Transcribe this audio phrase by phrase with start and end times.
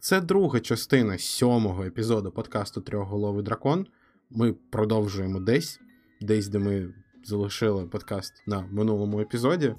[0.00, 3.86] Це друга частина сьомого епізоду подкасту Трьохголовий дракон.
[4.30, 5.80] Ми продовжуємо десь,
[6.20, 9.74] десь, де ми залишили подкаст на минулому епізоді.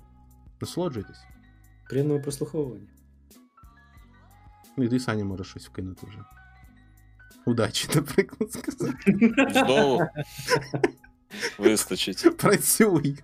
[0.61, 1.23] Насолоджуйтесь.
[1.89, 2.87] Приємного прослуховування.
[4.77, 6.19] Ну і ти Саня можеш щось вкинути вже.
[7.45, 9.33] Удачі, наприклад, сказати.
[9.53, 10.01] Знову
[11.59, 12.37] вистачить.
[12.37, 13.23] Працюй.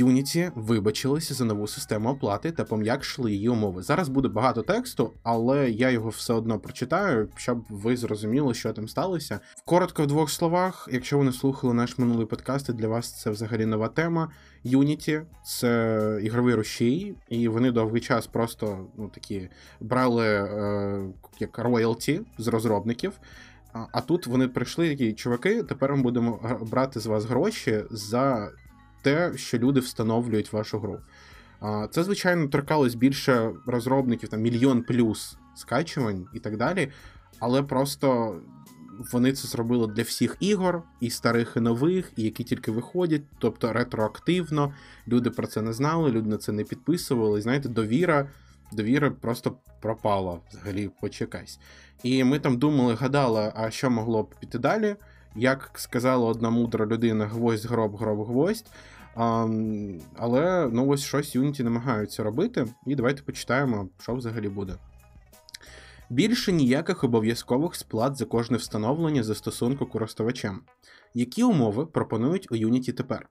[0.00, 3.82] Unity вибачилися за нову систему оплати та пом'якшили її умови.
[3.82, 8.88] Зараз буде багато тексту, але я його все одно прочитаю, щоб ви зрозуміли, що там
[8.88, 9.40] сталося.
[9.64, 13.66] Коротко в двох словах, якщо ви не слухали наш минулий подкаст, для вас це взагалі
[13.66, 14.30] нова тема.
[14.64, 19.48] Unity— це ігровий рушій, і вони довгий час просто ну такі
[19.80, 21.02] брали е,
[21.40, 23.12] як роялті з розробників.
[23.72, 25.62] А тут вони прийшли такі чуваки.
[25.62, 28.50] Тепер ми будемо брати з вас гроші за
[29.02, 31.00] те, що люди встановлюють вашу гру.
[31.90, 36.92] Це, звичайно, торкалось більше розробників, там мільйон плюс скачувань і так далі.
[37.38, 38.36] Але просто
[39.12, 43.72] вони це зробили для всіх ігор, і старих, і нових, і які тільки виходять, тобто
[43.72, 44.74] ретроактивно.
[45.08, 47.38] Люди про це не знали, люди на це не підписували.
[47.38, 48.28] І знаєте, довіра,
[48.72, 51.58] довіра просто пропала взагалі, хоч якась.
[52.02, 54.96] І ми там думали, гадали, а що могло б піти далі.
[55.34, 58.66] Як сказала одна мудра людина, гвоздь, гроб, гроб, гвоздь.
[59.14, 59.48] А,
[60.16, 64.74] але ну ось щось Unity намагаються робити, і давайте почитаємо, що взагалі буде.
[66.10, 70.60] Більше ніяких обов'язкових сплат за кожне встановлення застосунку користувачем.
[71.14, 73.28] Які умови пропонують у Unity тепер?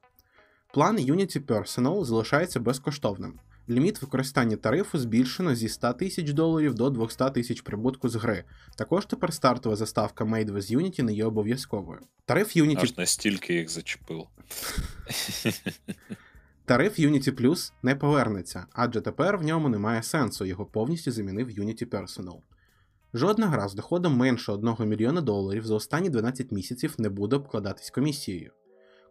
[0.73, 3.39] План Unity Personal залишається безкоштовним.
[3.69, 8.43] Ліміт використання тарифу збільшено зі 100 тисяч доларів до 200 тисяч прибутку з гри.
[8.75, 11.99] Також тепер стартова заставка Made with Unity не є обов'язковою.
[12.25, 14.29] Тариф Unity Аж настільки їх зачепило.
[16.65, 21.85] Тариф Unity Plus не повернеться, адже тепер в ньому немає сенсу, його повністю замінив Unity
[21.85, 22.37] Personal.
[23.13, 27.89] Жодна гра з доходом менше 1 мільйона доларів за останні 12 місяців не буде обкладатись
[27.89, 28.51] комісією.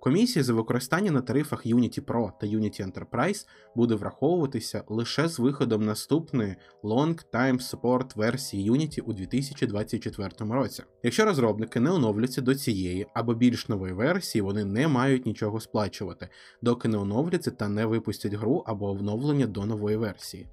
[0.00, 5.84] Комісія за використання на тарифах Unity Pro та Unity Enterprise буде враховуватися лише з виходом
[5.84, 10.82] наступної Long Time Support версії Unity у 2024 році.
[11.02, 16.28] Якщо розробники не оновляться до цієї або більш нової версії, вони не мають нічого сплачувати,
[16.62, 20.48] доки не оновляться та не випустять гру або оновлення до нової версії.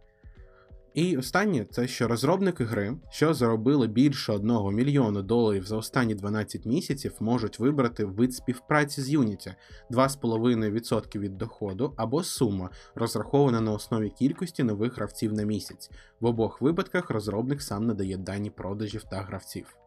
[0.96, 6.66] І останнє це що розробники гри, що заробили більше 1 мільйона доларів за останні 12
[6.66, 9.54] місяців, можуть вибрати вид співпраці з Unity
[9.92, 15.90] 2,5% від доходу або сума, розрахована на основі кількості нових гравців на місяць.
[16.20, 19.78] В обох випадках розробник сам надає дані продажів та гравців.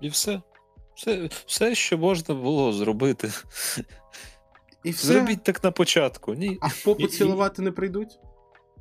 [0.00, 0.42] І все.
[0.94, 3.30] Все, все, що можна було зробити.
[4.84, 5.06] І все.
[5.12, 6.34] Зробіть так на початку.
[6.34, 6.58] Ні.
[6.60, 8.18] А в попу І- і- цілувати не прийдуть?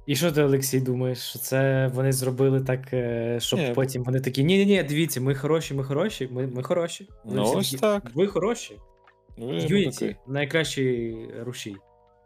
[0.08, 1.20] І що ти, Олексій, думаєш?
[1.20, 3.72] Що це вони зробили так, е, щоб Ні.
[3.76, 7.08] потім вони такі: ні, ні, ні, дивіться, ми хороші, ми хороші, ми, ми хороші.
[7.26, 8.04] Вони Ну, ось такі, так.
[8.16, 8.78] Ви хороші.
[9.38, 11.76] Ну, Unity найкращий рушій.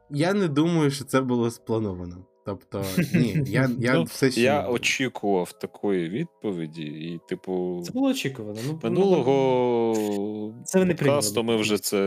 [0.09, 2.25] Я не думаю, що це було сплановано.
[2.46, 2.84] Тобто,
[3.14, 4.42] ні, я, я Ну, все ще.
[4.42, 8.59] Я очікував такої відповіді, і, типу, Це було очікувано.
[8.68, 11.56] Ну, минулого Це вони подкасту прийняли.
[11.58, 12.00] ми вже це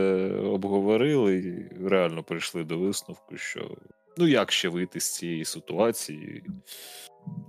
[0.44, 3.70] обговорили і реально прийшли до висновку, що
[4.16, 6.44] ну як ще вийти з цієї ситуації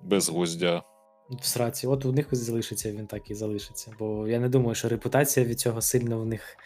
[0.04, 0.84] без гвоздя.
[1.30, 3.92] В сраці, от у них залишиться, він так і залишиться.
[4.00, 6.58] Бо я не думаю, що репутація від цього сильно в них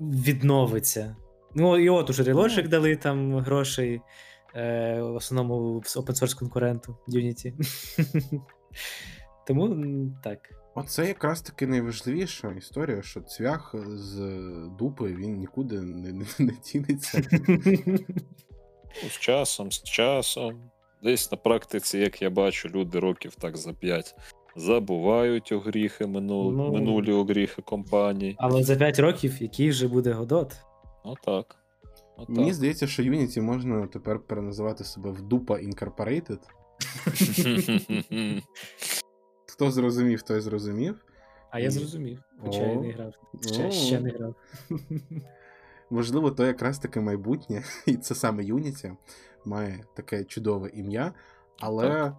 [0.00, 1.16] відновиться.
[1.54, 4.00] Ну, і от уже релоджик дали там грошей
[4.54, 7.52] е, в основному open source конкуренту Unity.
[9.46, 9.76] Тому
[10.24, 10.38] так.
[10.74, 14.18] Оце якраз таки найважливіша історія, що цвях з
[14.78, 17.22] дупи він нікуди не, не, не тінеться.
[19.02, 20.70] Ну, з часом, з часом.
[21.02, 24.14] Десь на практиці, як я бачу, люди років так за п'ять
[24.56, 26.52] забувають огріхи, минул...
[26.52, 26.72] Ну.
[26.72, 28.36] минулі огріхи компаній.
[28.38, 30.56] Але за 5 років який вже буде Годот?
[31.04, 31.56] Отак.
[32.16, 32.36] Отак.
[32.36, 36.38] Мені здається, що Unity можна тепер переназивати себе в дупа Incorporated.
[39.46, 41.04] Хто зрозумів, той зрозумів.
[41.50, 43.12] А я зрозумів, хоча я не грав.
[43.72, 44.34] Ще не грав.
[45.92, 48.96] Можливо, то якраз таке майбутнє, і це саме Unity
[49.44, 51.12] має таке чудове ім'я.
[51.60, 52.14] Але, Так.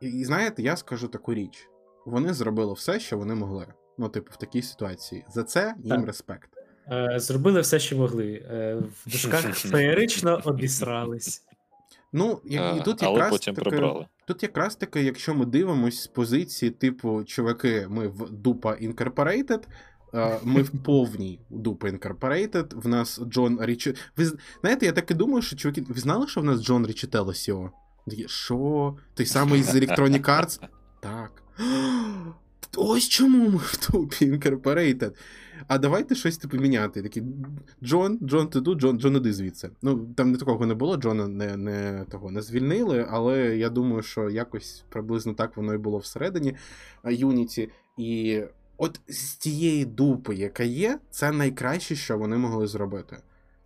[0.00, 1.68] і, і знаєте, я скажу таку річ:
[2.06, 3.66] вони зробили все, що вони могли.
[3.98, 5.24] Ну, типу, в такій ситуації.
[5.34, 6.06] За це їм Так.
[6.06, 6.50] респект.
[6.92, 8.46] Е, Зробили все, що могли.
[8.50, 11.42] Е, В дужках феєрично обісрались.
[12.12, 14.06] Ну, і, і тут Але якраз потім таки, прибрали.
[14.26, 19.66] Тут якраз таки, якщо ми дивимось з позиції, типу, чуваки, ми в дупа Incorporated, Е,
[20.44, 22.80] Ми в повній Дупа Incorporated.
[22.80, 23.94] В нас Джон Річі.
[24.16, 24.30] Ви
[24.60, 27.70] знаєте, я так і думаю, що чуваки, ви знали, що в нас Джон Річитело Сіо?
[28.26, 28.96] Що?
[29.14, 30.60] Той самий з Electronic Arts?
[31.00, 31.42] Так.
[32.76, 35.14] Ось чому ми в Дупі Incorporated.
[35.66, 37.02] А давайте щось типу міняти.
[37.02, 37.22] Такі
[37.82, 39.70] Джон, Джон, ти тут, Джон, Джон, іди звідси.
[39.82, 44.02] Ну, там не такого не було, Джона не, не, того, не звільнили, але я думаю,
[44.02, 46.54] що якось приблизно так воно і було всередині
[47.04, 47.70] Юніті.
[47.96, 48.42] І
[48.76, 53.16] от з тієї дупи, яка є, це найкраще, що вони могли зробити.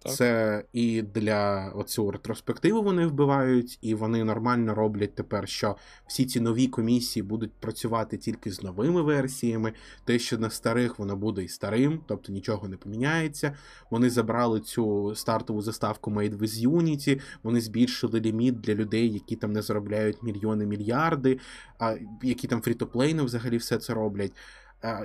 [0.03, 0.13] Так.
[0.13, 5.77] Це і для оцю ретроспективу вони вбивають, і вони нормально роблять тепер, що
[6.07, 9.73] всі ці нові комісії будуть працювати тільки з новими версіями.
[10.05, 13.57] Те, що на старих воно буде і старим, тобто нічого не поміняється.
[13.91, 19.53] Вони забрали цю стартову заставку Made with Unity, вони збільшили ліміт для людей, які там
[19.53, 21.39] не заробляють мільйони мільярди,
[21.79, 24.33] а які там фрітоплейно взагалі все це роблять.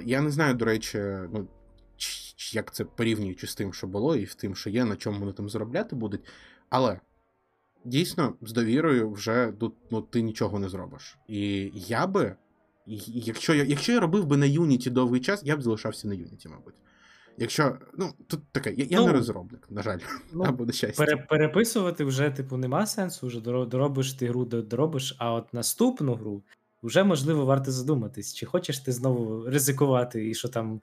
[0.03, 0.97] Я не знаю, до речі,
[1.33, 1.47] ну.
[2.53, 5.33] Як це порівнюючи з тим, що було, і з тим, що є, на чому вони
[5.33, 6.21] там заробляти будуть.
[6.69, 6.99] Але
[7.85, 11.17] дійсно, з довірою вже тут ну, ти нічого не зробиш.
[11.27, 12.35] І я би,
[12.85, 16.49] якщо я, якщо я робив би на Unity довгий час, я б залишався на Unity,
[16.49, 16.75] мабуть.
[17.37, 19.99] Якщо, ну, тут таке, я, я Ну, не розробник, на жаль,
[20.33, 21.05] Ну, або на щастя.
[21.05, 26.15] пере, переписувати вже, типу, нема сенсу, вже доробиш ти гру, до- доробиш, а от наступну
[26.15, 26.43] гру
[26.83, 30.81] вже можливо варто задуматись, чи хочеш ти знову ризикувати, і що там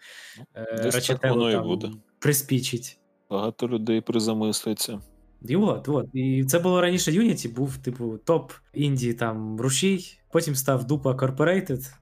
[0.56, 1.90] е, Рачетело воно і там буде.
[2.18, 2.98] приспічить.
[3.30, 5.00] Багато людей призамислиться.
[5.42, 6.06] І от, от.
[6.12, 11.92] І це було раніше Unity, був, типу, топ інді там рушій, потім став Дупа Corporated,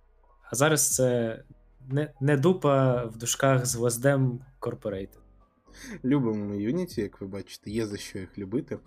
[0.51, 1.39] а зараз це
[1.89, 5.19] не, не Дупа в дужках з гвоздем Corporated.
[6.05, 8.79] Любимо ми Unity, як ви бачите, є за що їх любити.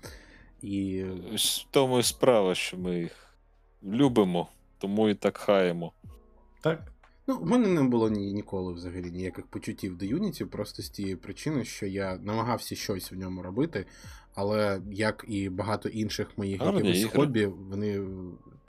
[0.61, 1.03] І
[1.35, 3.35] в тому і справа, що ми їх
[3.83, 4.47] любимо,
[4.81, 5.93] тому і так хаємо.
[6.61, 6.91] Так?
[7.27, 11.15] Ну, в мене не було ні, ніколи взагалі ніяких почуттів до Unity, просто з тієї
[11.15, 13.85] причини, що я намагався щось в ньому робити,
[14.35, 17.11] але як і багато інших моїх Гарні якихось ігри.
[17.19, 18.01] хобі, вони.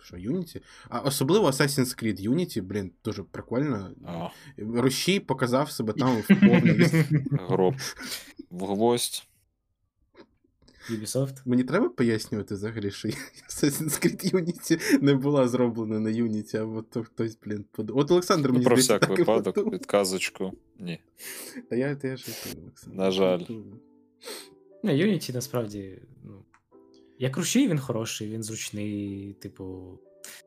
[0.05, 0.61] Що, Unity?
[0.89, 3.91] А особливо Assassin's Creed Unity, блін, дуже прикольно.
[4.07, 4.29] А,
[4.59, 6.89] Рощій показав себе там в повній.
[7.49, 7.75] гроб
[8.51, 9.29] в гвоздь.
[10.91, 11.43] Ubisoft.
[11.45, 16.91] Мені треба пояснювати взагалі, що Assassin's Creed Unity не була зроблена на Unity, а от
[16.91, 18.05] то хтось, блін, подумав.
[18.05, 19.79] От Олександр Ну, мені про здається, всяк так випадок, подумав.
[19.81, 20.53] підказочку.
[20.79, 21.01] Ні.
[21.71, 22.27] Та я теж
[22.63, 22.99] Олександр.
[22.99, 23.45] На жаль.
[24.83, 26.45] Не, Unity насправді, ну.
[27.19, 29.99] Як рушій, він хороший, він зручний, типу,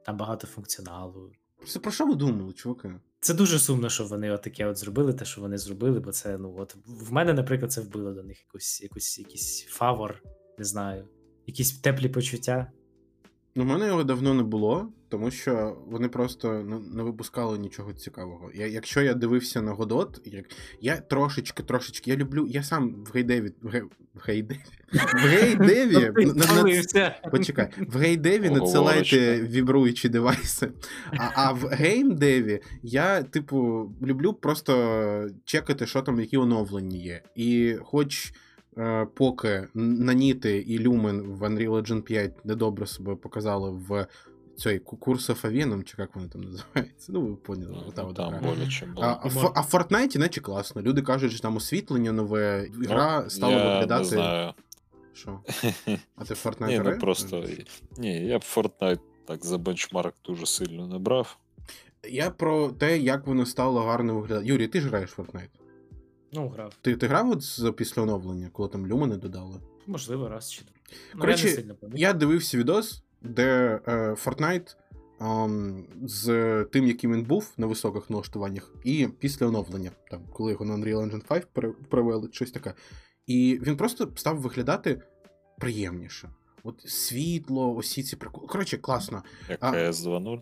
[0.06, 1.32] там багато функціоналу.
[1.58, 2.94] Просто про що ви думали, чуваки?
[3.20, 6.56] Це дуже сумно, що вони отаке от зробили, те, що вони зробили, бо це, ну,
[6.58, 10.22] от в мене, наприклад, це вбило до них якусь, якусь, якийсь фавор,
[10.58, 11.08] не знаю,
[11.46, 12.72] якісь теплі почуття.
[13.56, 17.94] Ну, в мене його давно не було, тому що вони просто ну, не випускали нічого
[17.94, 18.52] цікавого.
[18.54, 20.46] Я, якщо я дивився на Godot, як
[20.82, 22.48] я трошечки, трошечки, я люблю.
[22.48, 23.52] Я сам в геймдеві.
[23.62, 23.82] В, гей,
[24.14, 24.60] в геймдеві.
[24.94, 26.26] В гейдеві.
[26.26, 27.16] На- на- спалився.
[27.32, 30.72] Почекай, в геймдеві надсилайте вібруючі девайси.
[31.18, 37.22] А, а в геймдеві я, типу, люблю просто чекати, що там, які оновлення є.
[37.36, 38.34] І хоч
[38.78, 44.08] е, поки Наніти і Lumen в Unreal Engine 5 недобре себе показали в
[44.58, 47.12] цей of Aveum, чи як вони там називаються.
[47.12, 47.84] Ну, ви поняли.
[47.86, 48.40] Ну, Там гра.
[48.44, 49.08] боляче було.
[49.08, 50.82] А, а, в- а в Fortnite, наче класно.
[50.82, 54.02] Люди кажуть, що там освітлення нове, гра стала Ну, я виглядати.
[54.04, 54.54] Не знаю.
[55.14, 55.40] Що?
[56.16, 57.46] А ти в Fortnite Ні, ну просто.
[57.98, 61.38] Ні, я б Fortnite так за бенчмарк дуже сильно не брав.
[62.10, 64.46] Я про те, як воно стало гарно виглядати.
[64.48, 65.50] Юрій, ти ж граєш в Fortnite.
[66.34, 66.74] Ну, грав.
[66.82, 69.60] Ти, ти грав от з після оновлення, коли там люмени додали?
[69.88, 70.72] Можливо, раз чи два.
[71.16, 71.76] Ну, Коротше, я не сильно.
[71.96, 74.76] Я дивився відос, де е, Fortnite
[76.04, 76.26] з
[76.72, 80.98] тим, яким він був на високих налаштуваннях, і після оновлення, там, коли його на Unreal
[80.98, 82.74] Engine 5 пере- перевели, щось таке.
[83.28, 85.02] І він просто став виглядати
[85.60, 86.30] приємніше.
[86.64, 88.48] От світло, усі ці приколи.
[88.48, 89.24] Коротше, класно.
[89.50, 90.40] Як CS 2.0.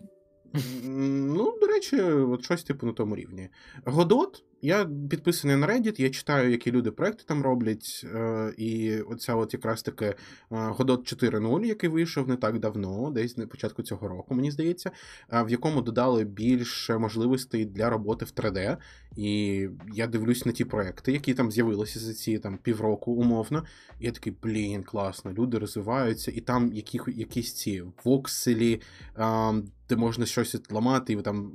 [0.84, 3.48] Ну, до речі, от щось типу на тому рівні.
[3.84, 8.06] Годот, я підписаний на Reddit, я читаю, які люди проекти там роблять.
[8.14, 10.14] Е, і оця от якраз таки е,
[10.48, 14.90] Годот 4.0, який вийшов не так давно, десь на початку цього року, мені здається,
[15.32, 18.76] е, в якому додали більше можливостей для роботи в 3D.
[19.16, 23.64] І я дивлюсь на ті проекти, які там з'явилися за ці там півроку умовно.
[24.00, 28.80] І я такий, блін, класно, люди розвиваються, і там які, якісь ці вокселі,
[29.88, 31.52] де можна щось ламати, і там.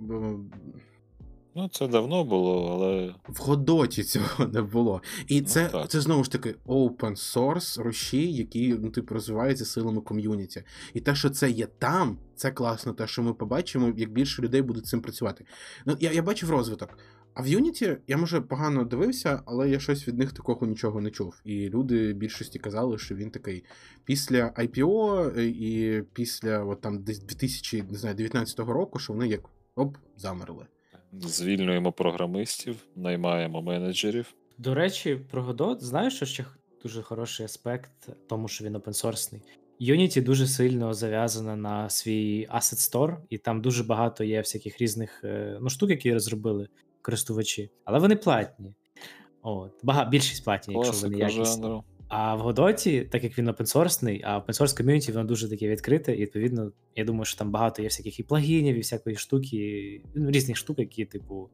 [1.49, 5.01] Е, Ну, це давно було, але В Годоті цього не було.
[5.27, 5.89] І Ну, це, так.
[5.89, 10.63] це знову ж таки open source рушій, які ну, типу, розвиваються силами ком'юніті.
[10.93, 12.93] І те, що це є там, це класно.
[12.93, 15.45] Те, що ми побачимо, як більше людей будуть цим працювати.
[15.85, 16.97] Ну, я, я бачив розвиток.
[17.33, 21.11] А в Unity я може погано дивився, але я щось від них такого нічого не
[21.11, 21.41] чув.
[21.45, 23.63] І люди більшості казали, що він такий
[24.05, 29.41] після IPO і після от там десь 2019 року, що вони як
[29.75, 30.65] оп, замерли.
[31.13, 34.33] Звільнюємо програмистів, наймаємо менеджерів.
[34.57, 36.45] До речі, про Godot, знаєш, що ще
[36.83, 39.41] дуже хороший аспект, тому що він опенсорсний.
[39.81, 45.21] Unity дуже сильно зав'язана на свій Asset Store, і там дуже багато є всяких різних
[45.23, 46.67] е, ну, штук, які розробили
[47.01, 48.73] користувачі, але вони платні.
[49.41, 51.81] От, бага, більшість платні, якщо вони Класика якісні.
[52.09, 56.21] А в Годоті, так як він опенсорсний, а опенсорс ком'юніті воно дуже таке відкрите, і
[56.21, 60.31] відповідно, я думаю, що там багато є всяких і плагінів, і всякої штуки, і, ну,
[60.31, 61.49] різних штук, які, типу,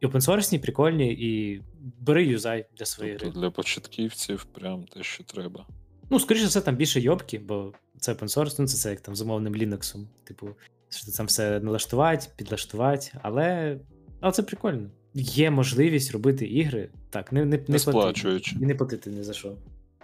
[0.00, 1.62] і опенсорсні, прикольні, і
[2.00, 3.40] бери юзай для своєї Тобто гри.
[3.40, 5.66] для початківців прям те, що треба.
[6.10, 9.16] Ну, скоріше за все, там більше йобки, бо це open ну це, це як там
[9.16, 10.06] з умовним Linux.
[10.24, 10.48] Типу,
[10.88, 13.78] що там все налаштувати, підлаштувати, але,
[14.20, 14.90] але це прикольно.
[15.18, 16.88] Є можливість робити ігри.
[17.10, 17.78] Так, не, не, не, Не платити.
[17.78, 18.56] сплачуючи.
[18.60, 19.52] І не платити ні за що.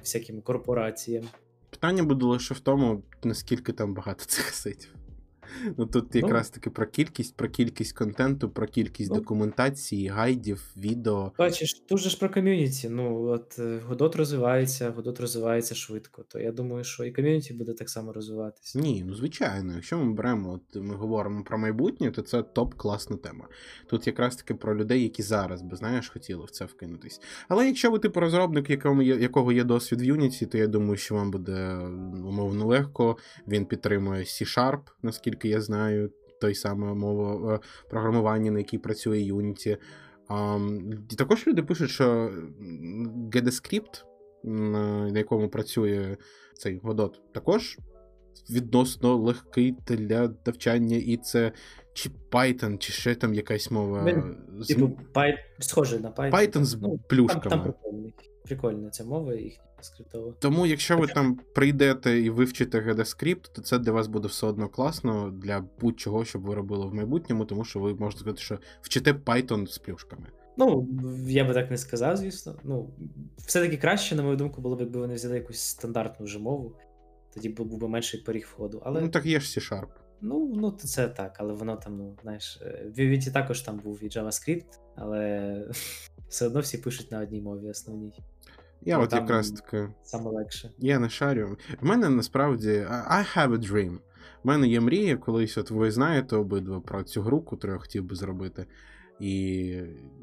[0.02, 1.24] Всяким корпораціям.
[1.70, 4.94] Питання буде лише в тому, наскільки там багато цих сайтів.
[5.78, 9.16] Ну тут якраз таки про кількість, про кількість контенту, про кількість Ну.
[9.16, 11.32] документації, гайдів, відео.
[11.38, 12.88] Бачиш, тут же ж про ком'юніті.
[12.88, 16.22] Ну, от е, Godot розвивається, Godot розвивається швидко.
[16.28, 18.78] То я думаю, що і ком'юніті буде так само розвиватися.
[18.78, 23.48] Ні, ну звичайно, якщо ми беремо, от ми говоримо про майбутнє, то це топ-класна тема.
[23.86, 27.20] Тут якраз таки про людей, які зараз би знаєш, хотіли в це вкинутись.
[27.48, 30.96] Але якщо ви типу розробник, якому є, якого є досвід в Unity, то я думаю,
[30.96, 31.76] що вам буде
[32.24, 33.16] умовно легко.
[33.48, 39.78] Він підтримує C-Sharp, наскільки я знаю, той саме мова е, програмування, на якій працює Unity.
[41.10, 42.30] І також люди пишуть, що
[43.32, 44.04] GDScript,
[44.44, 46.16] на на якому працює
[46.54, 47.78] цей Godot, також
[48.50, 51.52] відносно легкий для навчання, і це
[51.94, 54.04] чи Python, чи ще там якась мова.
[54.04, 55.34] Він, з- Типу, Py...
[55.58, 56.30] схожий на Python.
[56.30, 57.50] Python з Ну, плюшками.
[57.50, 58.14] там прикольний.
[58.44, 60.34] Прикольна ця мова їхня скриптова.
[60.38, 64.68] Тому, якщо ви там прийдете і вивчите GDScript, то це для вас буде все одно
[64.68, 69.12] класно для будь-чого, щоб ви робили в майбутньому, тому що ви можете сказати, що вчите
[69.12, 70.26] Python з плюшками.
[70.58, 70.88] Ну,
[71.26, 72.54] я би так не сказав, звісно.
[72.64, 72.90] Ну,
[73.46, 76.72] все-таки краще, на мою думку, було б, якби вони взяли якусь стандартну вже мову.
[77.34, 78.82] Тоді був би менший поріг входу.
[78.84, 79.86] Але Ну так є ж C-Sharp.
[80.22, 84.04] Ну, ну, це так, але воно там, ну, знаєш, е, в Vivity також там був
[84.04, 85.64] і JavaScript, але
[86.28, 88.12] все одно всі пишуть на одній мові основній.
[88.84, 89.88] Я Ну, от якраз таки.
[90.02, 90.70] Саме легше.
[90.78, 91.56] Я не шарю.
[91.80, 93.98] В мене насправді I have a dream.
[94.44, 98.04] У мене є мрія, колись от ви знаєте обидва про цю гру, яку я хотів
[98.04, 98.66] би зробити.
[99.22, 99.76] І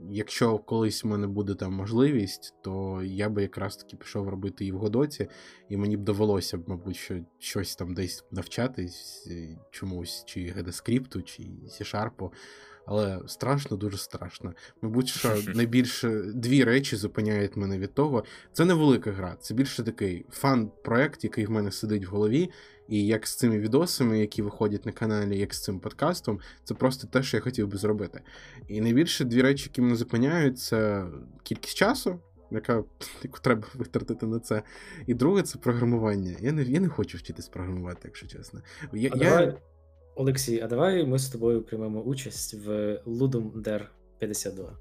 [0.09, 4.71] якщо колись в мене буде там можливість, то я би якраз таки пішов робити її
[4.71, 5.27] в Годоті,
[5.69, 11.23] і мені б довелося б, мабуть, що щось там десь навчатись е, чомусь, чи GDScript,
[11.23, 12.31] чи C-Sharp.
[12.85, 14.53] Але страшно, дуже страшно.
[14.81, 18.23] Мабуть, що найбільше дві речі зупиняють мене від того.
[18.53, 22.49] Це не велика гра, це більше такий фан-проект, який в мене сидить в голові.
[22.89, 27.07] І як з цими відосами, які виходять на каналі, як з цим подкастом, це просто
[27.07, 28.21] те, що я хотів би зробити.
[28.67, 31.05] І найбільше дві речі, які мене зупиняють, це
[31.43, 32.19] кількість часу,
[32.51, 32.83] яка
[33.23, 34.63] яку треба витратити на це.
[35.07, 36.35] І друге це програмування.
[36.39, 38.61] Я не, я не хочу вчитись програмувати, якщо чесно.
[38.93, 39.29] Я, А я...
[39.29, 39.57] давай,
[40.15, 42.69] Олексій, а давай ми з тобою приймемо участь в
[43.05, 43.85] Ludum Dare
[44.19, 44.77] 52.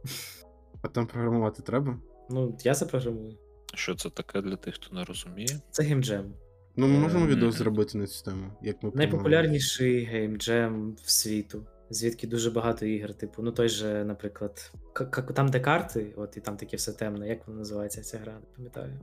[0.82, 1.98] А там програмувати треба?
[2.30, 3.38] Ну, я запрограмую.
[3.74, 5.60] Що це таке для тих, хто не розуміє?
[5.70, 6.34] Це геймджем.
[6.78, 8.52] Ну, ми можемо Ем, відео зробити на цю тему.
[8.62, 14.73] Як ми Найпопулярніший геймджем в світу, звідки дуже багато ігор, типу, ну той же, наприклад,
[14.92, 17.28] к- к- там, де карти, от і там таке все темне.
[17.28, 18.38] Як вона називається ця гра?
[18.58, 19.00] Не пам'ятаю.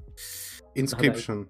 [0.75, 1.46] Inscription.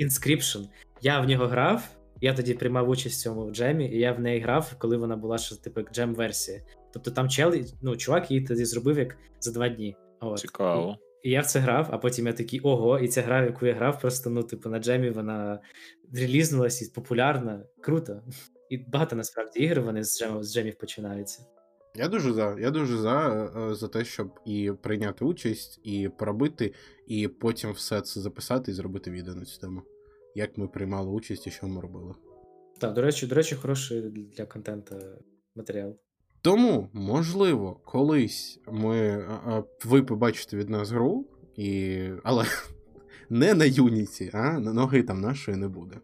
[0.00, 0.64] Inscription.
[1.02, 1.88] Я в нього грав,
[2.20, 5.38] я тоді приймав участь в цьому джемі, і я в неї грав, коли вона була
[5.38, 6.60] ще типу як джем-версія.
[6.92, 9.96] Тобто там чел, ну, чувак її тоді зробив як за два дні.
[10.20, 10.38] От.
[10.38, 10.96] Цікаво.
[11.22, 13.66] І я в це грав, а потім я такий, ого, і ця гра, в яку
[13.66, 15.60] я грав, просто ну, типу, на джемі вона
[16.14, 17.64] релізнулась і популярна.
[17.80, 18.22] Круто.
[18.70, 21.46] І багато насправді ігор вони з джемів, з джемів починаються.
[21.94, 22.56] Я дуже за.
[22.60, 26.74] Я дуже за, е, за те, щоб і прийняти участь, і поробити,
[27.06, 29.82] і потім все це записати і зробити відео на цю тему.
[30.34, 32.14] Як ми приймали участь і що ми робили.
[32.80, 34.00] Так, до речі, до речі, хороший
[34.36, 34.96] для контенту
[35.54, 35.98] матеріал.
[36.42, 39.24] Тому, можливо, колись ми,
[39.84, 41.98] ви побачите від нас гру, і...
[42.24, 42.44] але
[43.30, 45.96] не на Юніті, а на ноги там нашої не буде.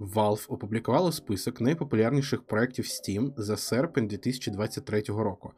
[0.00, 5.52] Valve опублікувала список найпопулярніших проєктів Steam за серпень 2023 року.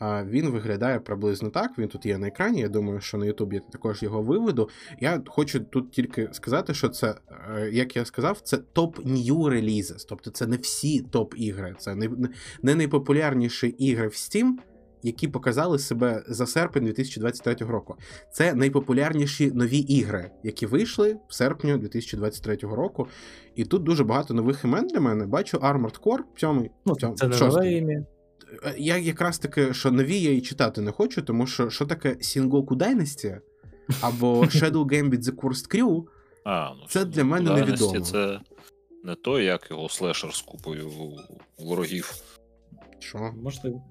[0.00, 1.78] А він виглядає приблизно так.
[1.78, 2.60] Він тут є на екрані.
[2.60, 4.68] Я думаю, що на Ютубі я також його виведу.
[5.00, 7.14] Я хочу тут тільки сказати, що це,
[7.56, 10.04] е, як я сказав, це топ new релізес.
[10.04, 12.10] Тобто це не всі топ-ігри, це не,
[12.62, 14.52] не найпопулярніші ігри в Steam,
[15.02, 17.96] які показали себе за серпень 2023 року.
[18.32, 23.06] Це найпопулярніші нові ігри, які вийшли в серпні 2023 року.
[23.54, 25.26] І тут дуже багато нових імен для мене.
[25.26, 26.70] Бачу Armored Core, сьомий.
[26.86, 28.04] Ну, сьом- це не нове ім'я.
[28.64, 32.08] Е, Я якраз таки, що нові я і читати не хочу, тому що що таке
[32.08, 33.38] Sengoku Dynasty
[34.00, 36.04] або Shadow Gambit The Cursed Crew,
[36.44, 38.00] А, ну, Це для мене невідомо.
[38.00, 38.40] Це
[39.04, 40.90] не то, як його слешер з купою
[41.58, 42.12] ворогів.
[42.98, 43.34] що?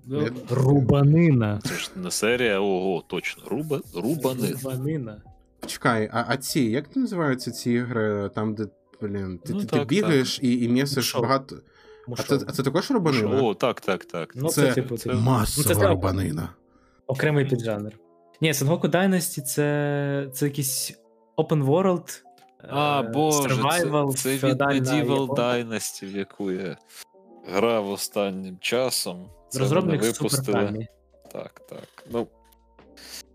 [0.05, 0.31] Ні.
[0.49, 1.59] Рубанина.
[1.63, 3.43] Це ж не серія, ого, точно.
[3.49, 4.51] Руба, рубани.
[4.51, 5.21] Рубанина.
[5.65, 8.67] Чекай, а, а ці, як називаються ці ігри, там, де,
[9.01, 11.21] блін, ти, Ну, ти, ти так, бігаєш і, і м'єсиш Шоу.
[11.21, 11.55] багато.
[12.17, 13.41] А це, а це також робанина?
[13.41, 14.31] О, так, так, так.
[14.35, 16.49] Ну, це це, типу, це Масова Ну, це- робанина.
[17.07, 17.91] окремий піджанр.
[18.41, 20.93] Ні, Sengoku Dynasty це, це якийсь
[21.37, 22.21] open world.
[22.69, 26.77] А, е, боже, survival, це, це від Medieval Dynasty, в яку я
[27.47, 29.29] грав останнім часом.
[29.49, 30.87] Це Розробник випустили.
[31.31, 31.87] Так, так.
[32.11, 32.27] Ну,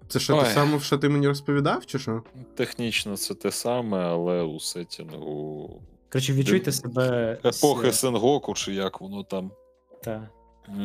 [0.09, 2.23] Це що те саме, що ти мені розповідав, чи що?
[2.55, 5.71] технічно це те саме, але у сетінгу
[6.15, 7.39] Коротше, відчуйте себе.
[7.45, 9.51] епохи Сенгоку, чи як воно там
[10.03, 10.29] Та.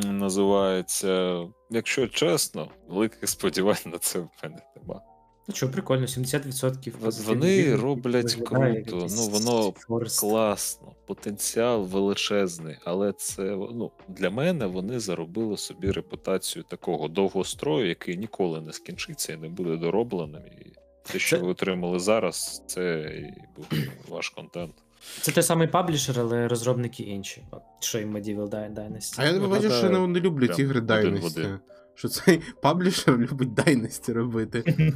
[0.06, 1.44] називається.
[1.70, 5.02] Якщо чесно, великих сподівань на це в мене нема.
[5.48, 9.74] Ну що, прикольно, 70% От вони роблять круто, ну, воно.
[10.20, 18.18] Класно, потенціал величезний, але це ну, для мене вони заробили собі репутацію такого довгострою, який
[18.18, 20.44] ніколи не скінчиться і не буде доробленим.
[20.46, 20.74] І
[21.12, 24.74] те, що Це- ви отримали зараз, це і буде ваш контент.
[25.22, 27.44] Це той самий паблішер, але розробники інші.
[27.52, 29.16] От, що і Medieval Dynasty.
[29.18, 31.60] А я не бачу, що не, не люблять прям ігри Dynasty.
[31.96, 34.76] Що цей паблішер любить Dynasty робити.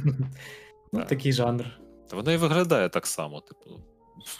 [0.92, 1.08] ну, Так.
[1.08, 1.64] такий жанр.
[2.08, 3.80] Та вона і виглядає так само, типу,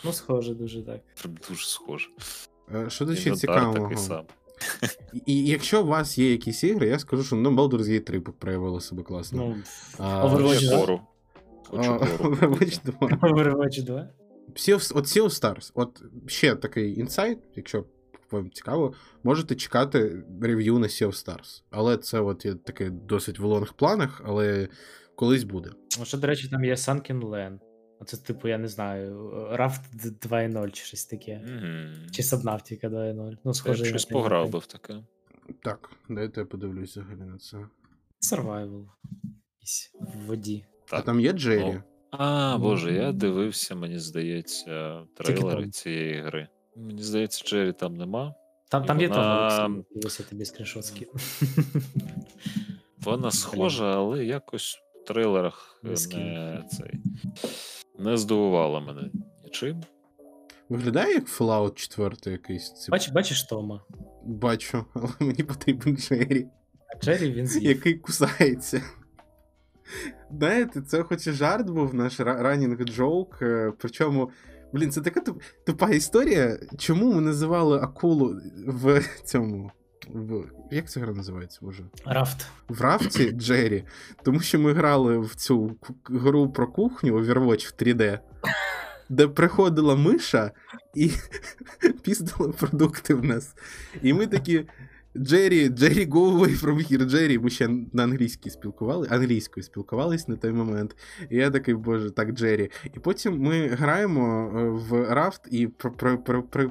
[0.04, 1.00] Ну, схоже, дуже так.
[1.22, 2.08] прям дуже схоже.
[2.74, 3.92] Е, Що тут ще цікавого?
[5.26, 8.80] І- якщо у вас є якісь ігри, я скажу, що ну, Baldur's Gate 3 проявило
[8.80, 9.56] себе класно.
[9.98, 10.04] Ну.
[10.06, 11.00] Overwatch 2.
[11.72, 14.08] Overwatch 2.
[14.56, 17.84] Sea от Sea of Stars, от ще такий інсайт, якщо
[18.30, 21.62] вам цікаво, можете чекати рев'ю на Sea of Stars.
[21.70, 24.68] Але це от є таке досить в лонг планах, але
[25.14, 25.70] колись буде.
[25.98, 27.58] Ну, що, до речі, там є Sunken Land.
[28.00, 29.80] Оце, типу, я не знаю, Raft
[30.28, 31.38] 2.0 чи щось таке.
[31.38, 32.10] Мгм.
[32.10, 33.14] Чи Subnautica 2.0.
[33.14, 35.04] Ну, Я схоже, щось пограв би в таке.
[35.62, 37.56] Так, дайте я подивлюсь взагалі на це.
[38.32, 38.86] Survival.
[39.54, 40.64] Якийсь в воді.
[40.90, 41.82] А там є Джері.
[42.18, 45.70] А, боже, я дивився, мені здається, Тільки трейлери там.
[45.72, 46.48] цієї гри.
[46.76, 48.34] Мені здається, Джері там нема.
[48.68, 51.12] Там, І там є вона- Олексій, дивися тобі скріншот скину.
[52.98, 56.90] Вона схожа, але якось в трейлерах Не не, цей,
[57.98, 59.10] не здивувала мене
[59.44, 59.82] нічим.
[60.68, 62.72] Виглядає як Fallout 4 якийсь.
[62.72, 63.80] Це- Бач, бачиш Тома.
[64.24, 66.46] Бачу, але мені потрібен Джері,
[66.94, 67.62] А Джері він з'їв.
[67.68, 68.82] який кусається.
[70.38, 73.38] Знаєте, це хоч і жарт був наш ранінг джоук.
[73.42, 74.30] е, Причому,
[74.72, 76.58] блін, це така туп- тупа історія.
[76.78, 79.70] Чому ми називали акулу в цьому.
[80.08, 80.44] В...
[80.70, 81.82] Як ця гра називається вже?
[82.06, 82.46] Рафт.
[82.68, 83.84] В рафті Джері.
[84.22, 88.18] Тому що ми грали в цю гру про кухню Overwatch в 3D,
[89.08, 90.50] де приходила миша
[90.94, 91.10] і
[92.02, 93.54] піздила продукти в нас.
[94.02, 94.66] І ми такі.
[95.16, 97.38] Джері, Джері, go away from here, Джері.
[97.38, 100.96] Ми ще на англійській спілкували, англійською спілкувались на той момент.
[101.30, 102.70] І я такий, боже, так, Джері.
[102.94, 105.66] І потім ми граємо е, в рафт, і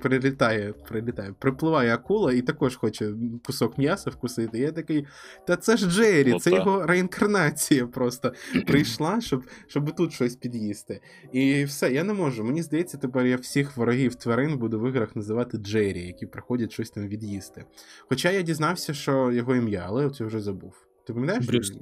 [0.01, 3.13] прилітає, прилітає, припливає акула і також хоче
[3.45, 4.58] кусок м'яса вкусити.
[4.58, 5.06] І я такий,
[5.47, 8.34] та це ж Джері, це його реінкарнація просто
[8.67, 11.01] прийшла, щоб, щоб тут щось під'їсти.
[11.32, 12.43] І все, я не можу.
[12.43, 16.89] Мені здається, тепер я всіх ворогів тварин буду в іграх називати Джері, які приходять щось
[16.89, 17.65] там від'їсти.
[18.10, 20.74] Хоча я дізнався, що його ім'я, але це вже забув.
[21.08, 21.46] Ти пам'ятаєш?
[21.48, 21.74] Брюс.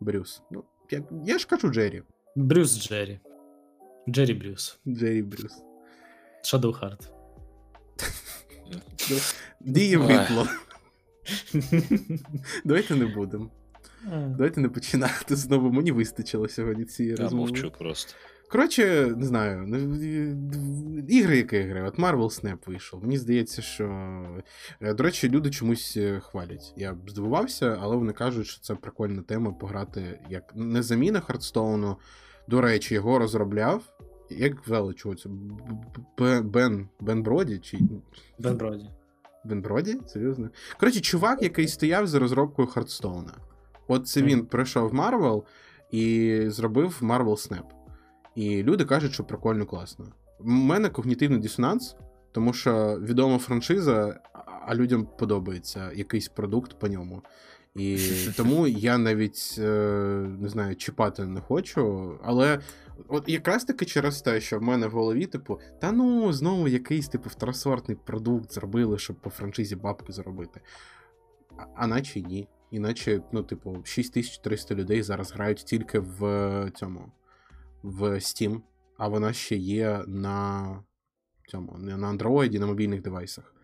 [0.00, 0.42] Брюс.
[0.50, 2.02] Ну, я, я ж кажу Джері.
[2.36, 3.20] Брюс Джері.
[4.08, 4.78] Джері Брюс.
[4.88, 5.52] Джері Брюс.
[6.44, 7.08] Shadowheart.
[9.60, 10.46] Діє випло.
[12.64, 13.50] Давайте не будемо.
[14.06, 15.72] Давайте не починати знову.
[15.72, 17.46] Мені вистачило сьогодні цієї Я розмови.
[17.50, 18.12] мовчу просто.
[18.52, 19.64] Коротше, не знаю.
[19.66, 19.96] ну,
[21.08, 21.82] Ігри, які ігри.
[21.82, 23.02] От Marvel Snap вийшов.
[23.02, 23.84] Мені здається, що.
[24.82, 26.72] е, До речі, люди чомусь е, хвалять.
[26.76, 31.96] Я б здивувався, але вони кажуть, що це прикольна тема пограти як не заміна Hearthstone-у.
[32.48, 33.82] До речі, його розробляв.
[34.30, 35.28] Як звали чого це?
[36.44, 37.58] Бен Бен Броді?
[37.58, 37.78] Чи
[38.38, 38.90] Бен Броді.
[39.44, 39.98] Бен Броді?
[40.06, 40.50] Серйозно?
[40.80, 43.34] Коротше, чувак, який стояв за розробкою Hearthstone-а.
[43.88, 45.42] От це він прийшов в Marvel
[45.90, 47.62] і зробив Marvel Snap.
[48.40, 50.06] І люди кажуть, що прикольно класно.
[50.38, 51.96] У мене когнітивний дисонанс,
[52.32, 54.20] тому що відома франшиза,
[54.66, 57.22] а- людям подобається якийсь продукт по ньому.
[57.74, 57.98] І
[58.36, 59.70] тому я навіть е,
[60.38, 62.14] не знаю, чіпати не хочу.
[62.24, 62.60] Але
[63.08, 67.08] от якраз таки через те, що в мене в голові, типу, та ну, знову якийсь
[67.08, 70.60] типу второсортний продукт зробили, щоб по франшизі бабки заробити.
[71.56, 72.48] А, а наче ні.
[72.70, 77.12] Іначе, ну, типу, 6300 людей зараз грають тільки в цьому
[77.82, 78.60] в Steam,
[78.98, 80.78] а вона ще є на
[81.48, 83.54] цьому, не на Android, на мобільних девайсах.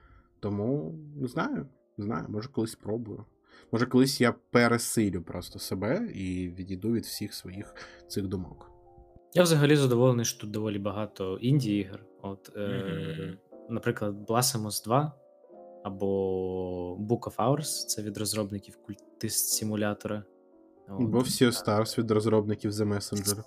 [0.41, 1.67] Тому не знаю,
[1.99, 3.25] не знаю, може колись спробую.
[3.73, 7.75] Може, колись я пересилю просто себе і відійду від всіх своїх
[8.09, 8.71] цих думок.
[9.35, 12.05] Я взагалі задоволений, що тут доволі багато інді ігор.
[12.23, 12.69] От, е,
[13.19, 13.39] Мгм.
[13.71, 15.13] наприклад, Blasphemous 2
[15.85, 16.07] або
[16.97, 20.25] Book of Hours це від розробників культист симулятора.
[20.89, 23.43] Бо всі Stars від розробників The Messenger.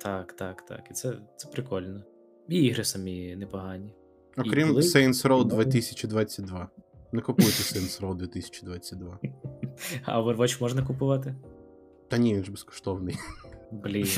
[0.00, 0.80] Так, так, так.
[0.90, 2.02] І це, це прикольно.
[2.48, 3.94] І ігри самі непогані.
[4.36, 5.44] Окрім коли- Saints Row Ну.
[5.44, 6.68] 2022.
[7.12, 9.18] Не купуйте Saints Row 2022.
[10.04, 11.34] А Overwatch можна купувати?
[12.08, 13.16] Та ні, він ж безкоштовний.
[13.72, 14.06] Блін.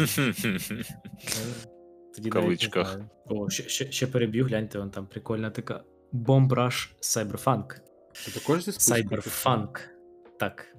[2.15, 3.01] Тоді В кавичках.
[3.27, 7.81] О, ще, ще, ще переб'ю, гляньте, вон там прикольна така Bomb Rush Cyberpunk.
[8.13, 8.93] Це також зі списку?
[9.15, 9.81] Cyberpunk.
[10.39, 10.77] Так.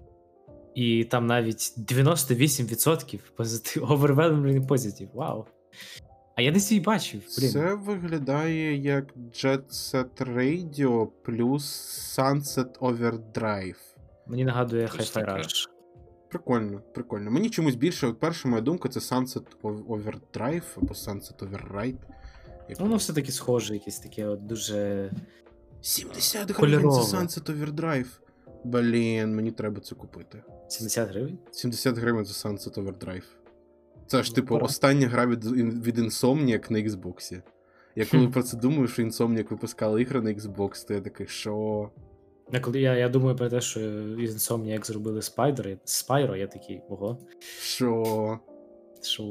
[0.76, 5.10] І там навіть 98% позитив, overwhelming positive.
[5.14, 5.46] Вау.
[6.36, 7.50] А я десь її бачив, блін.
[7.50, 11.64] Це виглядає як Jet Set Radio плюс
[12.18, 13.76] Sunset Overdrive.
[14.28, 15.26] Мені нагадує Hi-Fi.
[15.26, 15.68] Rush.
[16.30, 17.32] Прикольно, прикольно.
[17.32, 21.98] Мені чомусь більше, от перша моя думка це Sunset Overdrive або Sunset Override.
[22.70, 25.10] Як Ну, Воно все-таки схоже, якесь таке от дуже.
[25.82, 28.08] 70 гривень це Sunset Overdrive.
[28.64, 30.44] Блін, мені треба це купити.
[30.68, 31.38] 70 гривень.
[31.52, 33.24] 70 гривень за Sunset Overdrive.
[34.08, 35.46] Це ж, Ну, типу, остання гра від,
[35.86, 37.42] від Insomniac на Xbox.
[37.96, 41.90] Я коли про це думаю, що Insomniac випускали ігри на Xbox, то я такий, що.
[42.54, 43.80] Я, коли, я, я думаю про те, що
[44.20, 47.18] із Insomniac зробили Spider, Spyro, я такий, ого,
[47.60, 48.40] Що.
[49.02, 49.24] що.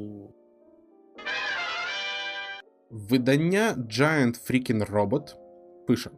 [2.90, 5.34] Видання Giant Freaking Robot
[5.86, 6.10] пише: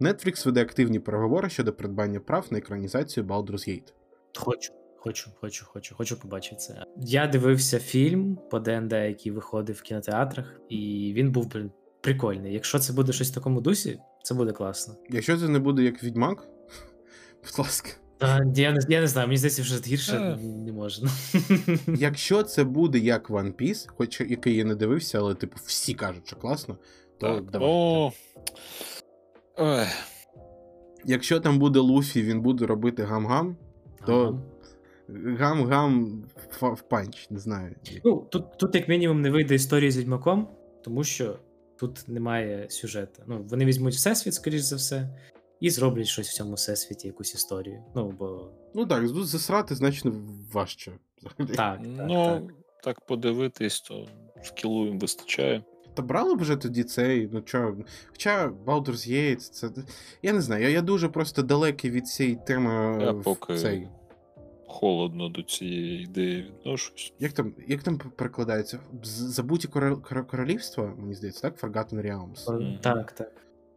[0.00, 3.92] Netflix веде активні переговори щодо придбання прав на екранізацію Baldur's Gate.
[4.36, 6.84] Хочу, хочу, хочу, хочу, хочу побачити це.
[6.96, 12.52] Я дивився фільм по ДНД, який виходив в кінотеатрах, і він був блін, прикольний.
[12.54, 14.94] Якщо це буде щось в такому дусі, це буде класно.
[15.10, 16.38] Якщо це не буде як Відьмак,
[17.44, 17.90] будь ласка.
[18.18, 20.36] Та, я, не, я не знаю, мені здається, вже гірше Е.
[20.42, 21.10] не можна.
[21.86, 26.26] Якщо це буде як One Piece, хоч який я не дивився, але типу всі кажуть,
[26.26, 26.76] що класно,
[27.20, 27.68] то Так, давай.
[27.70, 28.12] О,
[29.62, 29.86] Ой,
[31.04, 33.56] Якщо там буде Луфі, він буде робити гам-гам,
[34.06, 34.40] то
[35.08, 36.22] гам-гам
[36.60, 37.76] в в панч, не знаю.
[38.04, 40.48] Ну, тут, тут як мінімум не вийде історії з відьмаком,
[40.84, 41.38] тому що
[41.78, 43.22] тут немає сюжету.
[43.26, 45.08] Ну, вони візьмуть всесвіт, скоріш за все,
[45.60, 47.82] і зроблять щось в цьому всесвіті, якусь історію.
[47.94, 50.12] Ну, бо Ну так, засрати значно
[50.52, 50.92] важче.
[51.38, 52.42] так, так, ну, так.
[52.84, 54.06] так подивитись, то
[54.42, 55.64] скілу їм вистачає.
[55.94, 57.76] Та брали б вже тоді цей, ну чо.
[58.10, 59.70] Хоча Baldur's Gate, це.
[60.22, 62.98] Я не знаю, я, я дуже просто далекий від цієї теми.
[63.04, 63.88] Я в поки цей.
[64.66, 67.12] холодно до цієї ідеї відношусь.
[67.18, 68.78] Як там, як там перекладається?
[69.02, 71.62] Забуті корол- королівства, мені здається, так?
[71.62, 72.44] Forgotten Realms.
[72.44, 72.80] Mm-hmm.
[72.80, 73.32] так, так.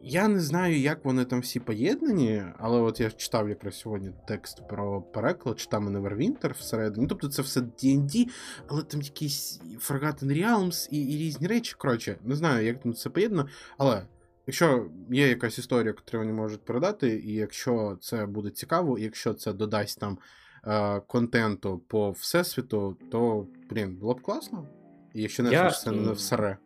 [0.06, 4.68] Я не знаю, як вони там всі поєднані, але от я читав якраз сьогодні текст
[4.68, 7.06] про переклад, чи там Neverwinter всередині.
[7.06, 8.28] Тобто це все D&D,
[8.66, 11.74] але там якісь Forgotten Realms і, і різні речі.
[11.78, 14.06] Коротше, не знаю, як там це поєднано, але.
[14.46, 19.34] Якщо є якась історія, яку вони можуть передати, і якщо це буде цікаво, і якщо
[19.34, 20.18] це додасть там
[20.66, 24.68] е, контенту по всесвіту, то блін, було б класно.
[25.14, 26.56] І якщо не Я- це не всере.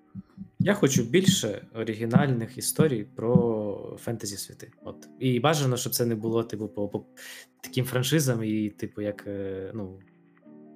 [0.61, 4.73] Я хочу більше оригінальних історій про фентезі світи.
[4.85, 5.09] От.
[5.19, 7.05] І бажано, щоб це не було, типу, по, по
[7.61, 9.99] таким франшизам, і, типу, як, е, ну,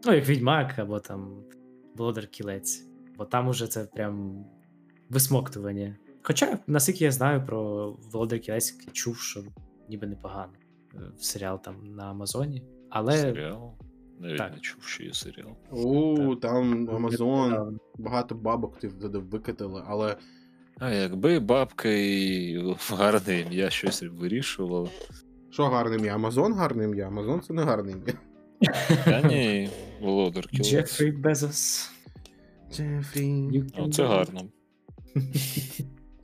[0.05, 1.45] ну, як Відьмак або там
[1.97, 2.87] Володар Кілець.
[3.19, 4.45] Бо там уже це прям
[5.11, 5.97] висмоктування.
[6.23, 9.45] Хоча, наскільки я знаю про Володар Кілець, чув, що
[9.89, 10.53] ніби непогано.
[10.95, 12.63] е, серіал там на Амазоні.
[12.91, 13.73] Але Серіал.
[14.23, 14.53] Навіть Так.
[14.55, 15.51] не чув, що є серіал.
[15.71, 20.17] У, там Амазон, багато бабок ти туди викатили, але
[20.79, 24.89] А якби бабка і гарне ім'я щось вирішувала.
[25.51, 26.15] що гарне ім'я?
[26.15, 27.07] Амазон гарне ім'я?
[27.07, 28.15] Амазон це не гарне ім'я.
[29.05, 30.71] Та ні, Володар Кілець.
[30.71, 31.91] Джефрі Безос.
[32.73, 33.29] Джефрі.
[33.79, 34.41] Ну, це гарно.